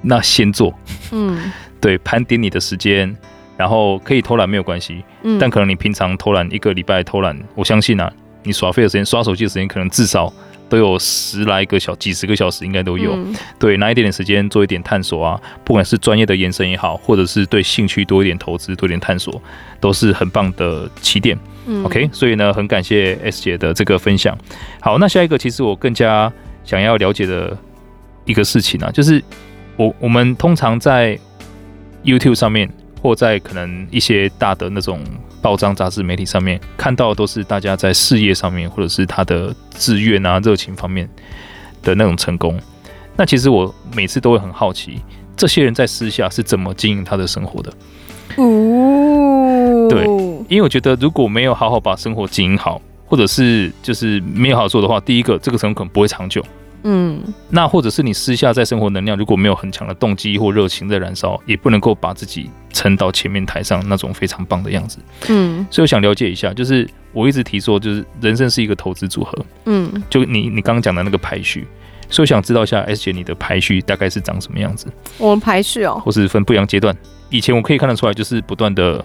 [0.00, 0.72] 那先做。
[1.12, 3.14] 嗯，对，盘点你的时间。
[3.56, 8.12] 然后可以偷懒没有关系，嗯，但可能你平常偷懒一个礼拜偷懒，我相信啊，
[8.42, 10.32] 你耍废的时间、刷手机的时间，可能至少
[10.68, 13.14] 都有十来个小、几十个小时，应该都有。
[13.14, 19.40] 嗯、对，拿一点点时间做一点探索啊，不管是专业的延伸也好，或者是对兴趣多一点投资、多一点探索，
[19.78, 21.38] 都是很棒的起点。
[21.66, 24.36] 嗯，OK，所以呢，很感谢 S 姐的这个分享。
[24.80, 26.32] 好，那下一个其实我更加
[26.64, 27.56] 想要了解的
[28.24, 29.22] 一个事情啊，就是
[29.76, 31.16] 我我们通常在
[32.02, 32.68] YouTube 上面。
[33.04, 34.98] 或在可能一些大的那种
[35.42, 41.06] 报章、杂志、媒体上面看到的都是大家在事业上面，或者是他的志愿啊、热情方面
[41.82, 42.58] 的那种成功。
[43.14, 45.02] 那其实我每次都会很好奇，
[45.36, 47.70] 这些人在私下是怎么经营他的生活的？
[48.36, 50.06] 哦，对，
[50.48, 56.42] 因为我觉得如果没有好好把生活经营好，或者是就是没有好好做的话，第一个这个成功可能不会长久。
[56.84, 64.98] 嗯，那或者是你私下在生活能量如果没有很强的动机或热情在燃烧，也不能够把自己撑到前面台上那种非常棒的样子。
[65.28, 69.44] 嗯，所以我想了解一下，就是我一直提说，就是人生是一个投资组合。
[69.64, 71.66] 嗯，就你你刚刚讲的那个排序，
[72.10, 74.86] 所以我想知道一下 S 姐你的排序大概是长什么样子？
[75.18, 76.94] 我们排序哦，或是分不一样阶段。
[77.30, 79.04] 以前我可以看得出来，就是不断的。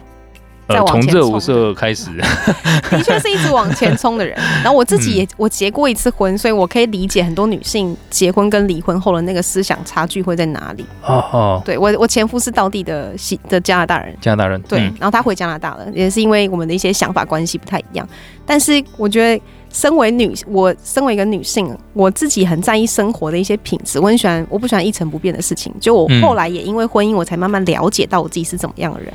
[0.70, 2.12] 呃，从这五色开始，
[2.92, 4.38] 的确是一直往前冲的人。
[4.64, 10.86] 然后我自己也我结过一次婚，所以我可以理解很多女性结婚跟离婚后的那个思想差距会在哪里。
[11.04, 18.08] 哦哦，对我我前夫是道地的西的加拿大人，加拿大人对，然后他回加拿大了，也是因为我们的一些想法关系不太一样。
[18.46, 25.74] 但是我觉得，身为女，我身为一个女性，我自己很在意生活的一些品质，我很喜欢，我不喜欢一成不变的事情。
[25.80, 29.12] 就我后来也因为婚姻，我才慢慢了解到我自己是怎么样的人。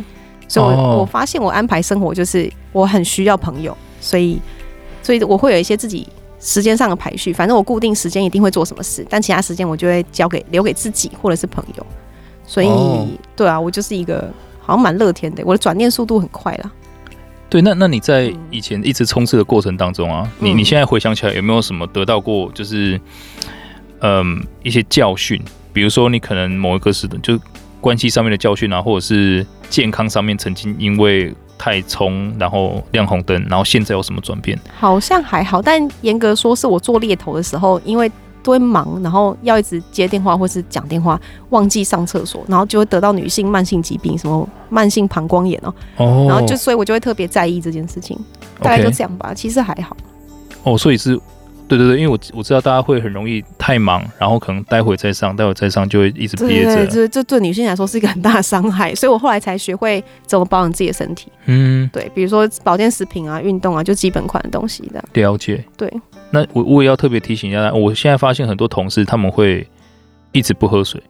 [0.63, 4.41] 所以我，发现我安排生活就是我很需要朋友，所以，
[5.03, 6.07] 所以我会有一些自己
[6.39, 7.33] 时间上的排序。
[7.33, 11.87] 反正我固定时间一定会做什么事，但其他时间我就会交给留给自己或者是朋友。
[12.47, 12.69] 所以，
[13.35, 16.71] 对啊，我就是一个好像蛮乐天的，我的转念速度很快啦。
[17.51, 23.01] 对，那那你在以前一直冲刺的过程当中啊，嗯、你你现在回想起来有没有什么得到过，就是
[24.03, 25.43] 嗯一些教训？
[25.73, 27.37] 比如说你可能某一个时段就。
[27.85, 34.59] 关系上面的教训啊，或者是健康上面曾经因为太冲，然后亮红灯，然后现在有什么转变？
[34.79, 38.11] 好像还好，但严格说是我做猎头的时候，因为
[38.43, 41.21] 都会忙，然后要一直接电话或是讲电话，
[41.51, 45.75] 忘记上厕所，然后就会得到女性慢性疾病，什么慢性膀胱炎哦。
[45.99, 46.25] 哦。
[46.27, 48.19] 然后就所以，我就会特别在意这件事情。
[48.61, 49.95] 大概就这样吧.其实还好。
[50.63, 51.21] 哦，所以是。
[51.67, 56.87] 对对对，因为我我知道大家会很容易太忙，然后可能待会再上，待会再上就会一直憋着。
[56.87, 61.33] 这这对女性来说是一个很大的伤害，所以我后来才学会怎么保养自己的身体。
[61.47, 65.03] 嗯，对，比如说保健食品啊、运动啊，就基本款的东西的。
[65.15, 65.65] 了解。
[65.77, 65.93] 对，
[66.31, 69.67] 那我我也要特别提醒一下，我现在发现很多同事他们会
[70.33, 71.03] 一直不喝水。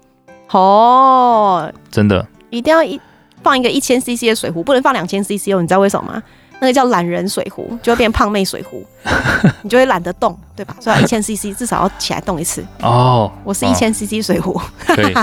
[0.51, 3.01] 哦，真的，一定要一
[3.43, 6.23] 放一个一千 CC 的水壶，不能放两千 CC 哦，你知道为什么吗？
[6.61, 8.85] 那个叫懒人水壶，就会变胖妹水壶，
[9.63, 10.77] 你就会懒得动，对吧？
[10.81, 12.65] 所以一千 CC 至少要起来动一次。
[12.81, 14.61] 哦，我是一千 CC 水壶。
[14.95, 15.15] 对，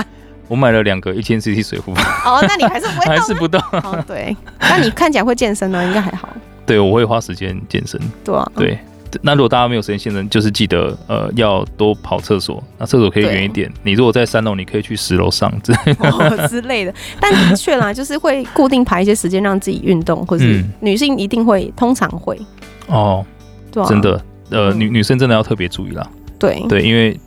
[0.48, 1.92] 我买了两个一千 CC 水壶。
[2.24, 3.16] 哦，那你还是不会动？
[3.16, 3.60] 还是不动？
[3.82, 4.36] 哦，对。
[4.60, 5.82] 那你看起来会健身呢？
[5.84, 6.28] 应该还好。
[6.64, 8.00] 对，我会花时间健身。
[8.22, 8.46] 对啊。
[8.54, 8.78] 对。
[9.20, 12.62] 那如果大家没有时间现身，就是记得呃要多跑厕所。
[12.78, 13.70] 那厕所可以远一点。
[13.82, 16.94] 你如果在三楼，你可以去十楼上之类的、哦、 之类的。
[17.20, 22.40] 但的确啦，就是会固定排一些时间让自己运动，或是女性一定会，通常会。
[22.86, 23.24] 哦，
[23.70, 26.08] 对啊、真的，呃，女女生真的要特别注意啦。
[26.38, 27.18] 对对，因为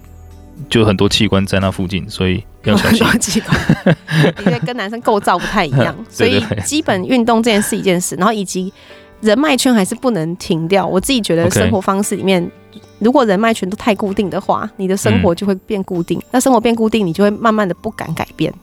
[0.69, 3.07] 就很多器官在那附近，所以要小心。
[3.19, 3.95] 器官
[4.45, 8.73] 因为跟男生构造不太一样，所以基本运动这件事一件事，然后以及。
[9.25, 10.85] 人脉圈还是不能停掉。
[10.85, 12.49] 我自己觉得生活方式里面
[12.99, 16.17] 如果人脉圈都太固定的话，你的生活就会变固定。
[16.19, 18.53] 嗯、那生活变固定，你就会慢慢的不敢改变。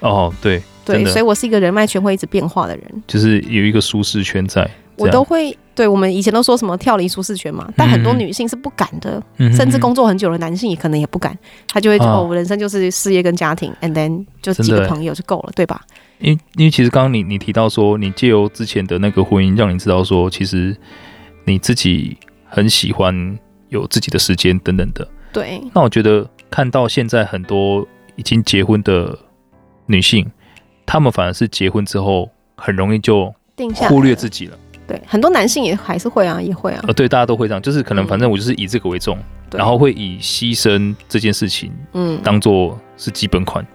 [0.00, 4.68] 哦，对对，所以我是一个人脉圈会一直变化的人，就是有一个舒适圈在。
[4.96, 11.36] 我都会，对我们以前都说什么跳离舒适圈嘛，但很多女性是不敢的，嗯、甚至工作很久的男性也可能也不敢，
[11.68, 15.80] 他就会觉得、哦、我人生就是事业跟家庭，and then 就几个朋友就够了，对吧？
[16.18, 20.76] 因为因为其实刚刚你你提到说，你借由之前的那个婚姻，让你知道说，其实
[21.44, 22.16] 你自己
[22.48, 23.38] 很喜欢
[23.70, 25.08] 有自己的时间等等的。
[25.32, 25.60] 对。
[25.74, 29.18] 那我觉得看到现在很多已经结婚的
[29.86, 30.30] 女性，
[30.84, 33.34] 她们反而是结婚之后很容易就
[33.74, 34.56] 忽略自己了。
[34.92, 36.84] 对，很多男性也还是会啊，也会啊。
[36.86, 43.66] 呃，对，大家都会这样，就是可能反正我就是以这个为重，嗯、然后会以牺牲这件事情，嗯，当做是基本款，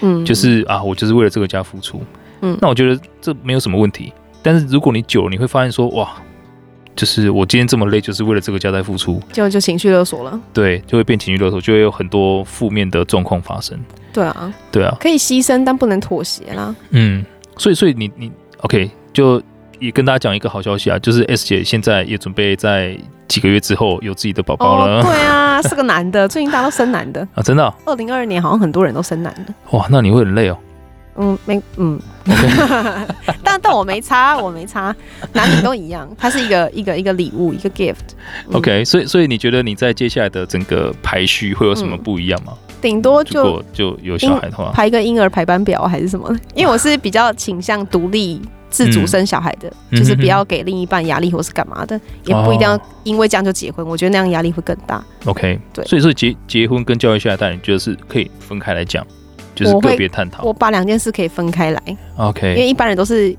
[0.00, 2.02] 嗯，就是啊，我就是为了这个家付出，
[2.42, 4.12] 嗯，那我觉得这没有什么问题。
[4.42, 6.10] 但是如果你久了，你会发现说，哇，
[6.94, 10.40] 就是我今天这么累，就是为了这个家在付出，就就情绪勒索了。
[10.52, 13.76] 对，就会变情绪勒索，就会有很多负面的状况发生。
[14.12, 16.74] 对啊，对啊，可以牺牲，但不能妥协啦。
[16.90, 17.24] 嗯，
[17.56, 19.42] 所以，所以你你 OK 就。
[19.80, 25.00] 也跟大家讲一个好消息啊，就是 S 姐现在也准备在几个月之后有自己的宝宝了。
[25.00, 25.02] 哦。
[25.02, 27.74] 对啊， 是个男的，最近大家都生男的 啊，真的，哦。
[27.86, 29.54] 二零二二年好像很多人都生男的。
[29.70, 30.58] 哇，那你会很累哦。
[31.16, 32.00] 嗯，没，嗯.
[33.42, 34.94] 但但我没差，我没差，
[35.32, 37.96] 男女都一样，它是一个一个一个礼物，一个 gift。
[38.52, 42.52] OK，所以所以你觉得你在接下来的整个排序会有什么不一样吗？
[42.80, 46.34] 顶、嗯、多就就有小孩的话，排一个婴儿排班表还是什么？
[46.54, 48.40] 因为我是比较倾向独立。
[48.70, 53.84] 自主生小孩的，嗯、就是不要给另一半压力或是干嘛的，嗯、也不一定要因为这样就结婚。
[53.84, 55.04] 哦、我觉得那样压力会更大。
[55.24, 59.06] OK，对，所以说结结婚跟教育下一代，你觉得是可以分开来讲，
[59.54, 60.44] 就是个别探讨。
[60.44, 61.82] 我把两件事可以分开来。
[62.16, 63.36] OK，因为一般人都是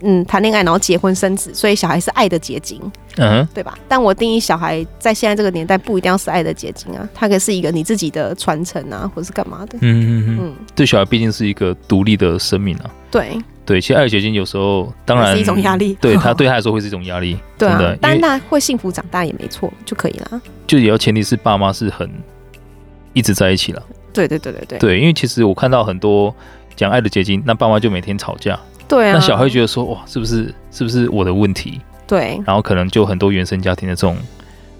[0.00, 2.80] 嗯谈恋爱，然后结婚生子，所以小孩是爱的结晶，
[3.18, 3.78] 嗯哼，对吧？
[3.86, 9.78] 但我定义小孩在现在这个年代不一定要是爱的结晶啊，它可以是一个你自己的传承啊，或是干嘛的。
[9.82, 12.90] 嗯嗯嗯，嗯对小孩毕竟是一个独立的生命啊。
[13.10, 13.38] 对。
[13.64, 20.40] 对，其实爱的结晶有时候当然是一种压力，对 他对他来说会是一种压力，对啊，的但那会幸福长大也没错，就可以了。
[20.66, 22.10] 就也要前提是爸妈是很
[23.12, 23.82] 一直在一起了。
[24.12, 24.78] 对对对对对。
[24.78, 26.34] 对，因为其实我看到很多
[26.74, 28.58] 讲爱的结晶，那爸妈就每天吵架。
[28.88, 29.14] 对啊。
[29.14, 31.80] 那小孩觉得说哇，是不是是不是我的问题？
[32.06, 32.40] 对。
[32.44, 34.16] 然后可能就很多原生家庭的这种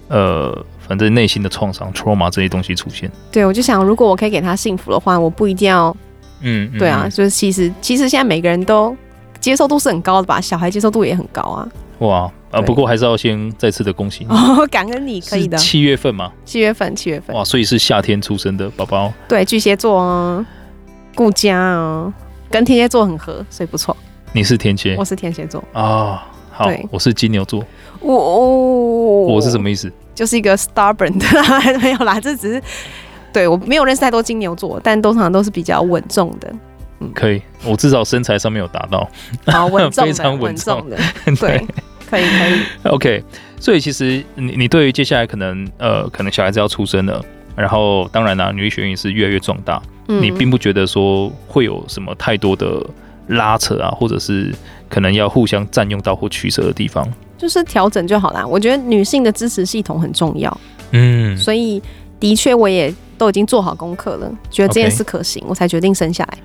[0.09, 3.09] 呃，反正内心的创伤、trauma 这些东西出现。
[3.31, 5.95] 对，我就想，如果我可以给他幸福的话，我不一定要。
[6.43, 8.95] 嗯，对啊，就是其实其实现在每个人都
[9.39, 11.67] 接受度是很高的吧，小孩接受度也很高啊。
[11.99, 15.57] 哇，啊，不过还是要先再次的恭喜你哦， 感恩你可以的。
[15.57, 16.31] 七月份嘛？
[16.43, 17.35] 七月份，七月份。
[17.35, 19.11] 哇，所以是夏天出生的宝宝。
[19.27, 20.45] 对，巨蟹座哦，
[21.15, 22.11] 顾家哦，
[22.49, 23.95] 跟天蝎座很合，所以不错。
[24.33, 26.27] 你是天蝎，我是天蝎座啊。
[26.51, 27.63] 好，我是金牛座。
[27.99, 29.91] 我我是什么意思？
[30.13, 31.25] 就是一个 stubborn 的，
[31.81, 32.61] 没有啦，这只是。
[33.33, 36.53] 对，我没有认识太多金牛座，但通常都是比较稳重的。
[36.99, 39.09] 嗯，可以，我至少身材上面有达到，
[39.47, 40.97] 好稳重， 非常稳重的。
[41.25, 41.67] 对，对
[42.09, 42.91] 可以可以。
[42.93, 43.23] OK，
[43.59, 47.19] 所以其实你你对于接下来可能呃可能小孩子要出生了，
[47.55, 52.85] 然后当然啦、啊，女力学院是越来越壮大，嗯、你并不觉得说会有什么太多的
[53.27, 54.53] 拉扯啊，或者是
[54.87, 58.45] 可能要互相占用到或取舍的地方，就是调整就好啦。
[58.45, 60.55] 我觉得女性的支持系统很重要，
[60.91, 61.81] 嗯，所以
[62.23, 62.93] 的确我也。
[63.15, 66.37] 都已经做好功课了，觉得这件事可行我才决定生下来。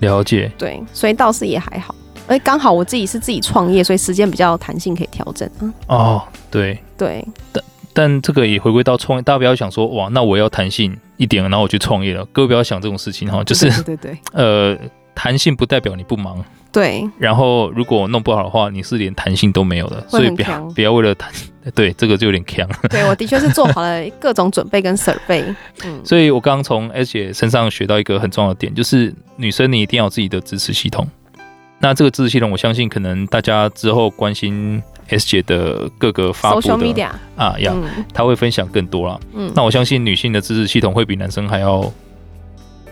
[0.00, 1.94] 了解，对，所以倒是也还好。
[2.26, 5.48] 哎，刚好我自己是自己创业，所以时间比较弹性，可以调整
[5.86, 5.96] 啊。
[5.96, 12.24] 哦，对对，但但这个也回归到创业，大家不要想说哇，那我要弹性一点，然后我去创业了。
[12.32, 14.76] 各位不要想这种事情哈，就是对对对， 呃，
[15.16, 16.44] 弹性不代表你不忙。
[16.70, 21.32] 对，然后如果弄不好的话，你是连弹性都没有的，所以不要不要为了弹，
[21.74, 22.68] 对这个就有点强。
[22.90, 25.42] 对，我的确是做好了各种准备跟 survey。
[25.86, 31.08] 嗯，所以我刚刚从 S 姐身上学到一个很重要的点，就是女生你一定要有自己的支持系统。
[31.78, 37.74] 那这个支持系统，我相信可能大家之后关心 S 姐的各个发布的 social media 啊，要
[38.12, 39.18] 她会分享更多啦。
[39.32, 41.90] 嗯，那我相信女性的支持系统会比男生还要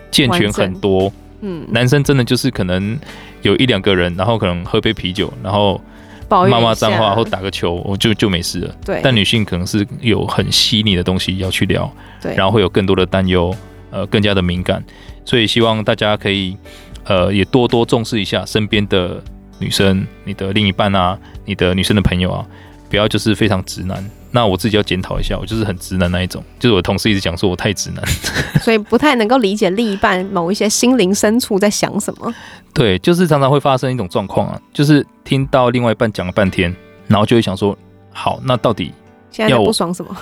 [0.09, 1.13] 健全很多。
[1.47, 2.99] 嗯，男生真的就是可能
[3.43, 5.79] 有一两个人，然后可能喝杯啤酒，然后
[6.27, 8.75] 骂骂脏话或打个球，我就就没事了。
[8.83, 13.55] 对，但女性可能是有很细腻的东西要去聊，对，然后会有更多的担忧，
[13.91, 14.83] 呃，更加的敏感，
[15.23, 16.57] 所以希望大家可以
[17.03, 19.21] 呃也多多重视一下身边的
[19.59, 21.15] 女生，你的另一半啊，
[21.45, 22.45] 你的女生的朋友啊，
[22.89, 24.03] 不要就是非常直男。
[24.35, 28.05] 那我自己要检讨一下，我就是很直男那一种，就是我同事一直讲说我太直男，
[28.59, 32.35] 所以不太能够理解另一半某一些心灵深处在想什么。
[32.73, 36.75] 对，就是常常会发生一种状况啊，就是听到另外一半讲了半天，
[37.07, 37.77] 然后就会想说，
[38.11, 38.91] 好，那到底
[39.31, 40.13] 现在不爽什么？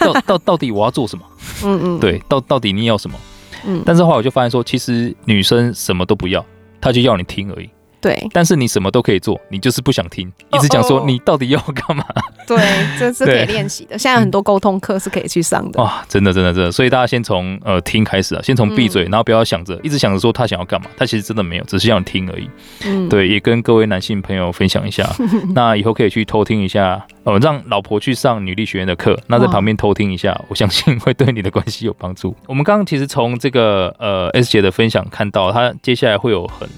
[0.00, 1.24] 到到到底我要做什么？
[1.64, 3.18] 嗯嗯，对，到到底你要什么？
[3.66, 6.42] 嗯，但是后来我就发现说，其实女生什么都不要，
[6.80, 7.68] 她就要你听而已。
[8.00, 12.04] 对，但是你什么都可以做，你就是不想听，一直讲说你到底要干嘛？
[12.46, 12.56] 对，
[12.98, 13.98] 这是可以练习的。
[13.98, 15.82] 现在很多沟通课是可以去上的。
[15.82, 16.72] 哇，真的，真的，真的。
[16.72, 22.48] 所以大家先从呃听开始啊，先从闭嘴，然后不要想着一直想着说他想要干嘛，他其实真的没有，只是要你听而已。
[22.84, 25.08] 嗯，对，也跟各位男性朋友分享一下，
[25.54, 32.34] 那以后可以去偷听一下，呃，让老婆去上女力学院的课，那在旁边偷听一下，我相信会对你的关系有帮助。
[32.46, 36.68] 我们刚刚其实从这个呃 S 姐的分享看到，她接下来会有很。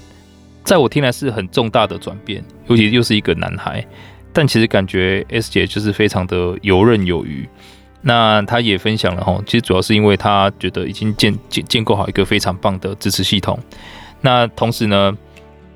[0.63, 3.85] 在我听来是很重大的转变，尤其又是一个男孩，
[4.31, 7.47] 但其实感觉 S 姐就是非常的游刃有余。
[8.01, 13.59] 那她也分享了哈，其实主要是因为她觉得已经建建建构好一个非常棒的支持系统。
[14.21, 15.11] 那同时呢，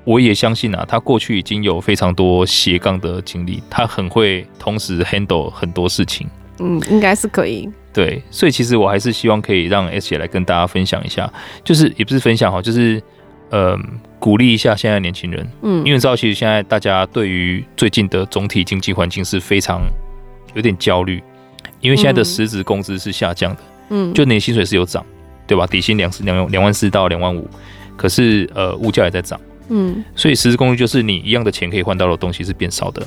[0.04, 6.28] 我也相信啊，她过去已经有非常多斜杠的经历，她很会同时 handle 很多事情。
[6.60, 7.68] 嗯，应该是可以。
[7.92, 11.32] 对，所以其实我还是希望可以让 S 姐来跟大家分享一下，
[11.64, 13.02] 就是也不是分享哈，就是。
[13.50, 13.78] 呃，
[14.18, 19.82] 鼓励一下现在年轻人，嗯，因为知道其实现在大家对于最近的总体经济环境是非常
[20.54, 21.22] 有点焦虑，
[21.80, 25.04] 因为现在的实质工资是下降的，嗯，就你的薪水是有涨，
[25.46, 25.66] 对吧？
[25.66, 27.48] 底薪两两两万四到两万五，
[27.96, 33.06] 可是呃物价也在涨，嗯，所以实质工资就是你一样的钱可以换到的东西是变少的，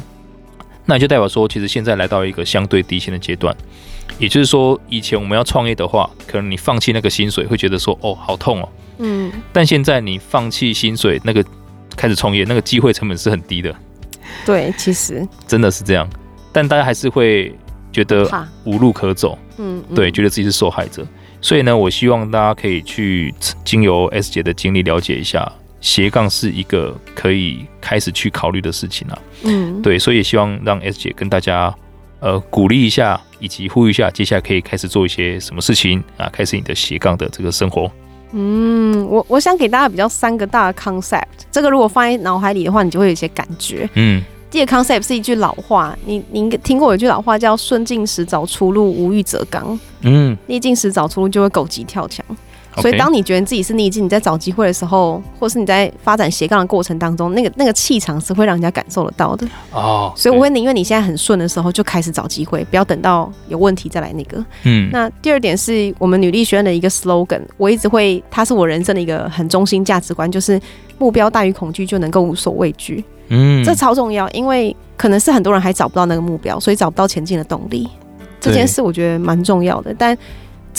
[0.85, 3.55] 那也就代表说，其实现在来到一个相对低薪的阶段。
[4.17, 8.67] 也就是说，以前我们要创业的话，可能你放弃那个薪水，会觉得说，哦，好痛哦。
[8.99, 9.31] 嗯。
[9.51, 11.43] 但现在你放弃薪水，那个
[11.97, 13.75] 开始创业，那个机会成本是很低的。
[14.45, 16.07] 对，其实真的是这样。
[16.53, 17.53] 但大家还是会
[17.91, 18.29] 觉得
[18.63, 19.37] 无路可走。
[19.57, 19.83] 嗯。
[19.95, 21.05] 对，觉得自己是受害者。
[21.41, 23.33] 所以呢，我希望大家可以去
[23.65, 29.19] 经由 S 姐的经历了解一下，斜杠是一个可以开始去考虑的事情啊。
[29.43, 29.81] 嗯。
[29.81, 31.75] 对，所以也希望让 S 姐跟大家。
[32.21, 36.27] 呃，鼓励一下，以及呼吁一下，接下来可以开始做一些什么事情啊？
[36.33, 37.89] 开始你的斜杠的这个生活。
[38.32, 43.89] 嗯，我我想给大家比较三个大的 concept，这个如果放在脑海里的话，你就会有一些感觉。
[43.95, 44.21] 嗯，
[44.51, 49.80] 第一个 concept 是一句老话，你你应该听过有一句老话叫“顺境时找出路，无欲则刚”。
[50.01, 52.25] 嗯，逆境时找出路，就会狗急跳墙。
[52.82, 59.47] 所以，当你觉得自己是逆境，你在找机会的时候，或是你在发展斜杠的过程当中，那个那个气场是会让人家感受得到的。
[59.71, 64.43] 哦，所以我会宁愿你现在很顺的时候就开始找机会，不要等到有问题再来那个。
[64.63, 64.89] 嗯。
[64.91, 70.59] 那第二点是我们女力学院的一个 slogan，我一直会，它是我人生的一个很中心价值观，就是
[70.97, 73.03] 目标大于恐惧，就能够无所畏惧。
[73.30, 77.88] 嗯，这超重要，因为可能是很多人还找不到那个目标，所以找不到前进的动力。
[78.41, 80.17] 这件事我觉得蛮重要的，但。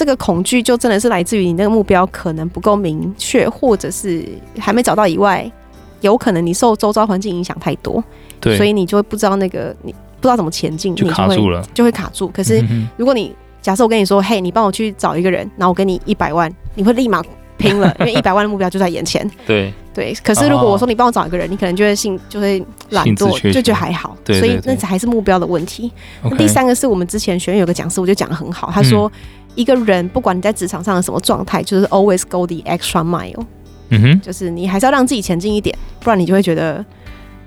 [0.01, 4.26] 这个恐惧就真的是来自于你那个目标可能不够明确，或者是
[4.59, 5.53] 还没找到以外，
[6.01, 8.03] 有可能你受周遭环境影响太多，
[8.40, 12.28] 对，所以你就会不知道那个你不知道怎么前进，就卡住了，就会卡住。
[12.28, 12.64] 可是
[12.96, 17.22] 如果你假设我跟你说，嘿，你帮我去找一个人，然后我给你一百万，你会立马
[17.59, 19.30] 拼了， 因为一百万的目标就在眼前。
[19.46, 20.14] 对对。
[20.24, 24.16] 可是如果我说你帮我找一个人，你可能就会信就会懒惰，就觉得还好。
[24.24, 25.92] 对，所以那还是目标的问题。
[26.22, 29.12] 那第三个是我们之前学院有个讲师，我就讲的很好，他说。
[29.55, 33.44] 一个人不管你在职场上的什么状态，就是 always go the extra mile。
[33.90, 36.84] 嗯哼，就是你还是要让自己前进一点，不然你就会觉得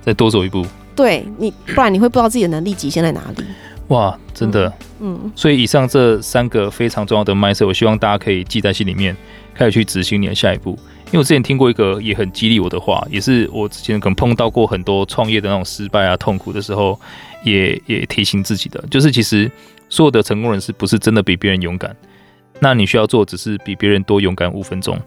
[0.02, 0.66] 再多走一步。
[0.94, 3.44] 对你，不然你会不知道自己的能力极限在哪里。
[3.88, 4.68] 哇，真的。
[5.00, 9.16] 嗯，嗯，所以以上这三个非常重要的 mindset，我希望大家可以记在心里面，
[9.56, 10.78] 开始去执行你的下一步。
[11.08, 17.00] 因为我之前听过一个也很激励我的话，也是我之前可能碰到过很多创业的那种失败啊、痛苦的时候，
[17.44, 19.50] 也也提醒自己的，就是其实。
[19.94, 21.96] 所有的成功人士不是真的比别人勇敢，
[22.60, 24.98] 那你需要做只是比别人多勇敢五分钟，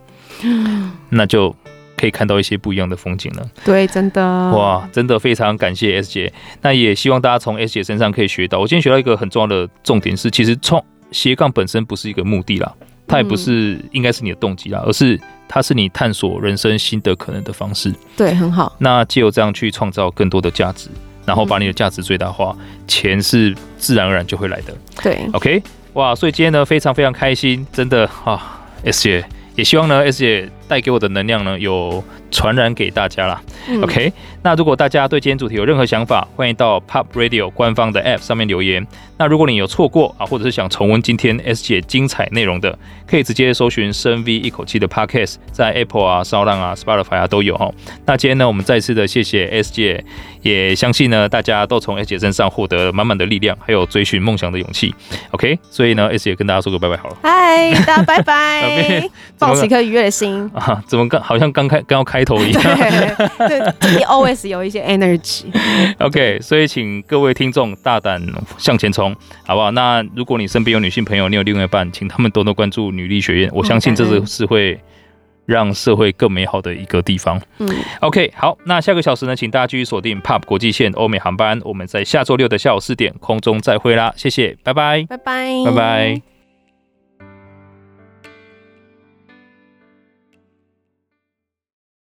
[1.10, 1.52] 那就
[1.96, 3.44] 可以看到一些不一样的风景了。
[3.64, 4.22] 对，真的
[4.52, 6.32] 哇，真的非常感谢 S 姐。
[6.62, 8.60] 那也希望大家从 S 姐身上可以学到。
[8.60, 10.80] 我今天学到一个很重要的重点是，其实创
[11.10, 12.72] 斜杠本身不是一个目的啦，
[13.08, 17.92] 它也不是应该是你的动机啦，而是它是你探索人生新的可能的方式。
[18.16, 18.72] 对，很好。
[18.78, 20.88] 那借由这样去创造更多的价值。
[21.26, 22.56] 然后把你的价值最大化，
[22.86, 24.74] 钱是自然而然就会来的。
[25.02, 25.62] 对，OK，
[25.94, 29.24] 哇，所以今天呢非常非常开心，真的啊，S 姐
[29.56, 33.42] 也希望呢 S 姐带给我的能量呢有传染给大家啦。
[33.68, 34.12] 嗯、OK，
[34.42, 38.86] 那如果大家对今天主题有任何想法，欢迎到 POP Radio 官方的 App 上面留言。
[39.18, 47.70] 那如果你有错过啊，或者是想重温今天 S 姐精彩内容的，可以直接搜寻深 V 一口气的 Podcast，在 Apple 啊、SoundOn 啊、Spotify 啊都有哈。
[48.04, 50.04] 那今天呢，我们再次的谢谢 S 姐，
[50.42, 54.94] 也相信呢大家都从 S 姐身上获得了满满的力量，还有追寻梦想的勇气。
[55.30, 57.16] OK，所以呢，S 姐跟大家说个拜拜好了。
[57.22, 59.08] 嗨，大家拜拜。
[59.38, 62.62] 抱持一颗愉悦的心啊，怎么刚好像刚开刚要开头一样？
[63.48, 63.55] 对，
[64.06, 65.44] always 有一些 energy。
[65.98, 68.20] OK，所以请各位听众大胆
[68.58, 69.70] 向前冲，好不好？
[69.72, 74.78] 那如果你身边有女性朋友，你有另外一半，请他们多多关注女力学院，我相信这是是会
[75.44, 77.40] 让社会更美好的一个地方。
[77.58, 77.68] 嗯
[78.00, 86.35] ，OK，好，那下个小时呢，请大家继续锁定 POP 国际线欧美航班，我们在下周六的下午四点空中再会啦，谢谢，拜拜，拜拜，拜拜。